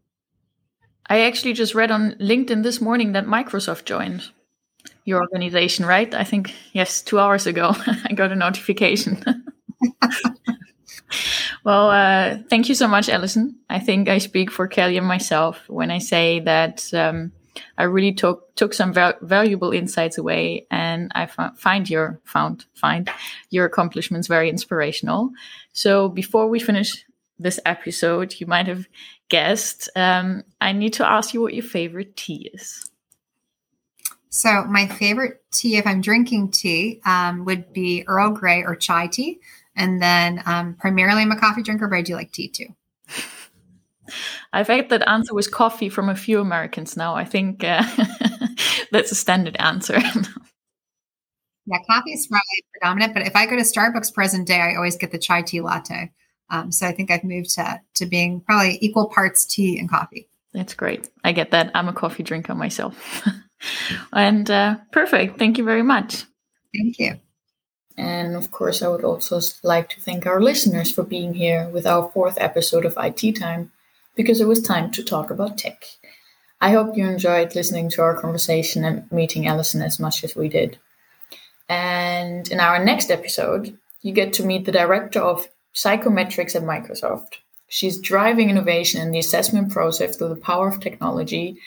I 1.07 1.21
actually 1.21 1.55
just 1.55 1.75
read 1.75 1.91
on 1.91 2.17
LinkedIn 2.21 2.65
this 2.65 2.83
morning 2.83 3.13
that 3.13 3.25
Microsoft 3.25 3.87
joined 3.87 4.29
your 5.07 5.23
organization, 5.23 5.87
right? 5.87 6.15
I 6.15 6.25
think, 6.25 6.53
yes, 6.75 7.01
two 7.01 7.19
hours 7.19 7.47
ago, 7.47 7.75
I 8.05 8.13
got 8.13 8.31
a 8.31 8.37
notification. 8.37 9.25
well, 11.69 11.91
uh, 11.91 12.39
thank 12.49 12.71
you 12.71 12.75
so 12.75 12.89
much, 12.89 13.11
Allison. 13.11 13.55
I 13.69 13.79
think 13.79 14.09
I 14.09 14.17
speak 14.17 14.51
for 14.51 14.67
Kelly 14.67 14.97
and 14.97 15.07
myself 15.07 15.69
when 15.69 15.91
I 15.91 15.99
say 15.99 16.41
that 16.41 16.89
um, 16.95 17.31
I 17.77 17.83
really 17.83 18.15
took 18.15 18.55
took 18.57 18.73
some 18.73 18.95
val- 18.95 19.19
valuable 19.21 19.73
insights 19.73 20.17
away, 20.17 20.67
and 20.71 21.13
I 21.15 21.25
f- 21.25 21.59
find 21.59 21.91
your 21.91 22.21
found 22.25 22.65
find 22.73 23.11
your 23.51 23.67
accomplishments 23.67 24.29
very 24.29 24.49
inspirational. 24.49 25.29
So 25.75 26.09
before 26.09 26.49
we 26.49 26.59
finish 26.59 27.05
this 27.39 27.61
episode, 27.67 28.41
you 28.41 28.47
might 28.47 28.67
have 28.67 28.87
guessed. 29.29 29.91
Um, 29.95 30.45
I 30.63 30.73
need 30.73 30.95
to 30.95 31.07
ask 31.07 31.35
you 31.35 31.43
what 31.43 31.53
your 31.53 31.65
favorite 31.65 32.17
tea 32.17 32.51
is. 32.55 32.91
So 34.31 34.65
my 34.65 34.87
favorite 34.87 35.43
tea, 35.51 35.77
if 35.77 35.87
I'm 35.87 36.01
drinking 36.01 36.53
tea, 36.53 37.03
um, 37.05 37.45
would 37.45 37.75
be 37.75 38.05
Earl 38.07 38.31
Grey 38.31 38.63
or 38.63 38.75
chai 38.75 39.07
tea, 39.07 39.41
and 39.79 40.03
then 40.03 40.43
um, 40.45 40.75
primarily 40.75 41.23
I'm 41.23 41.33
a 41.33 41.41
coffee 41.41 41.63
drinker, 41.63 41.89
but 41.89 41.97
I 41.97 42.03
do 42.03 42.15
like 42.15 42.33
tea 42.33 42.49
too. 42.49 42.67
I've 44.53 44.69
had 44.69 44.89
that 44.91 45.09
answer 45.09 45.35
with 45.35 45.51
coffee 45.51 45.89
from 45.89 46.09
a 46.09 46.17
few 46.17 46.41
Americans 46.41 46.97
now. 46.97 47.15
I 47.15 47.25
think 47.25 47.63
uh, 47.65 47.83
that's 48.93 49.13
a 49.13 49.15
standard 49.15 49.57
answer. 49.59 49.99
yeah, 51.67 51.79
coffee 51.91 52.13
is 52.13 52.27
probably 52.27 52.65
predominant, 52.73 53.15
but 53.15 53.27
if 53.27 53.37
I 53.37 53.47
go 53.47 53.57
to 53.57 53.63
Starbucks 53.63 54.13
present 54.13 54.47
day, 54.47 54.61
I 54.61 54.75
always 54.77 54.97
get 54.97 55.13
the 55.13 55.19
chai 55.19 55.43
tea 55.43 55.61
latte. 55.61 56.11
Um, 56.51 56.73
so 56.73 56.87
I 56.87 56.93
think 56.93 57.11
I've 57.11 57.25
moved 57.25 57.51
to 57.57 57.81
to 57.97 58.07
being 58.07 58.41
probably 58.41 58.79
equal 58.81 59.09
parts 59.09 59.45
tea 59.45 59.79
and 59.79 59.89
coffee. 59.89 60.29
That's 60.55 60.75
great. 60.75 61.09
I 61.25 61.33
get 61.33 61.51
that. 61.51 61.71
I'm 61.75 61.89
a 61.89 61.93
coffee 61.93 62.23
drinker 62.23 62.55
myself. 62.55 63.29
and 64.13 64.51
uh, 64.51 64.77
perfect. 64.93 65.39
Thank 65.39 65.59
you 65.59 65.65
very 65.65 65.83
much. 65.83 66.25
Thank 66.75 66.99
you. 66.99 67.21
And 67.99 68.37
of 68.37 68.53
course, 68.53 68.81
I 68.81 68.89
would 68.89 69.03
also 69.03 69.41
like 69.65 69.89
to 69.91 70.01
thank 70.01 70.25
our 70.25 70.41
listeners 70.41 70.93
for 70.93 71.03
being 71.03 71.35
here 71.35 71.69
with 71.71 71.85
our 71.85 72.09
fourth 72.13 72.39
episode 72.41 72.85
of 72.85 72.97
IT 72.97 73.33
Time 73.33 73.73
because 74.15 74.41
it 74.41 74.47
was 74.47 74.63
time 74.63 74.93
to 74.93 75.03
talk 75.03 75.31
about 75.31 75.59
tech. 75.59 75.85
I 76.61 76.71
hope 76.71 76.97
you 76.97 77.05
enjoyed 77.05 77.57
listening 77.57 77.91
to 77.91 78.03
our 78.03 78.21
conversation 78.21 78.85
and 78.85 79.11
meeting 79.11 79.49
Allison 79.49 79.83
as 79.83 79.99
much 79.99 80.23
as 80.23 80.37
we 80.37 80.49
did. 80.49 80.79
And 81.69 82.49
in 82.49 82.61
our 82.61 82.83
next 82.83 83.11
episode, 83.11 83.77
you 84.03 84.13
get 84.13 84.33
to 84.35 84.47
meet 84.47 84.65
the 84.65 84.73
director 84.73 85.21
of 85.21 85.49
psychometrics 85.75 86.55
at 86.55 86.63
Microsoft. 86.63 87.39
She's 87.67 88.01
driving 88.01 88.49
innovation 88.49 89.03
in 89.03 89.11
the 89.11 89.19
assessment 89.19 89.73
process 89.73 90.17
through 90.17 90.29
the 90.29 90.37
power 90.37 90.69
of 90.69 90.79
technology. 90.79 91.59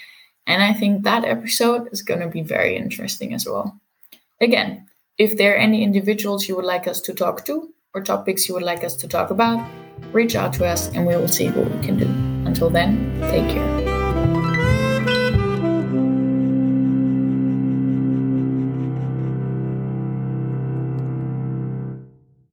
And 0.47 0.63
I 0.63 0.71
think 0.71 1.03
that 1.03 1.25
episode 1.25 1.89
is 1.91 2.01
going 2.01 2.21
to 2.21 2.27
be 2.27 2.41
very 2.41 2.77
interesting 2.77 3.33
as 3.33 3.45
well. 3.45 3.77
Again, 4.39 4.87
if 5.17 5.37
there 5.37 5.53
are 5.53 5.57
any 5.57 5.83
individuals 5.83 6.47
you 6.47 6.55
would 6.55 6.65
like 6.65 6.87
us 6.87 7.01
to 7.01 7.13
talk 7.13 7.45
to 7.45 7.73
or 7.93 8.01
topics 8.01 8.47
you 8.47 8.53
would 8.53 8.63
like 8.63 8.83
us 8.83 8.95
to 8.95 9.07
talk 9.07 9.29
about, 9.29 9.65
reach 10.11 10.35
out 10.35 10.53
to 10.53 10.65
us 10.65 10.89
and 10.89 11.05
we 11.05 11.15
will 11.15 11.27
see 11.27 11.49
what 11.49 11.69
we 11.69 11.85
can 11.85 11.97
do. 11.97 12.07
Until 12.47 12.69
then, 12.69 13.19
take 13.21 13.49
care. 13.49 13.90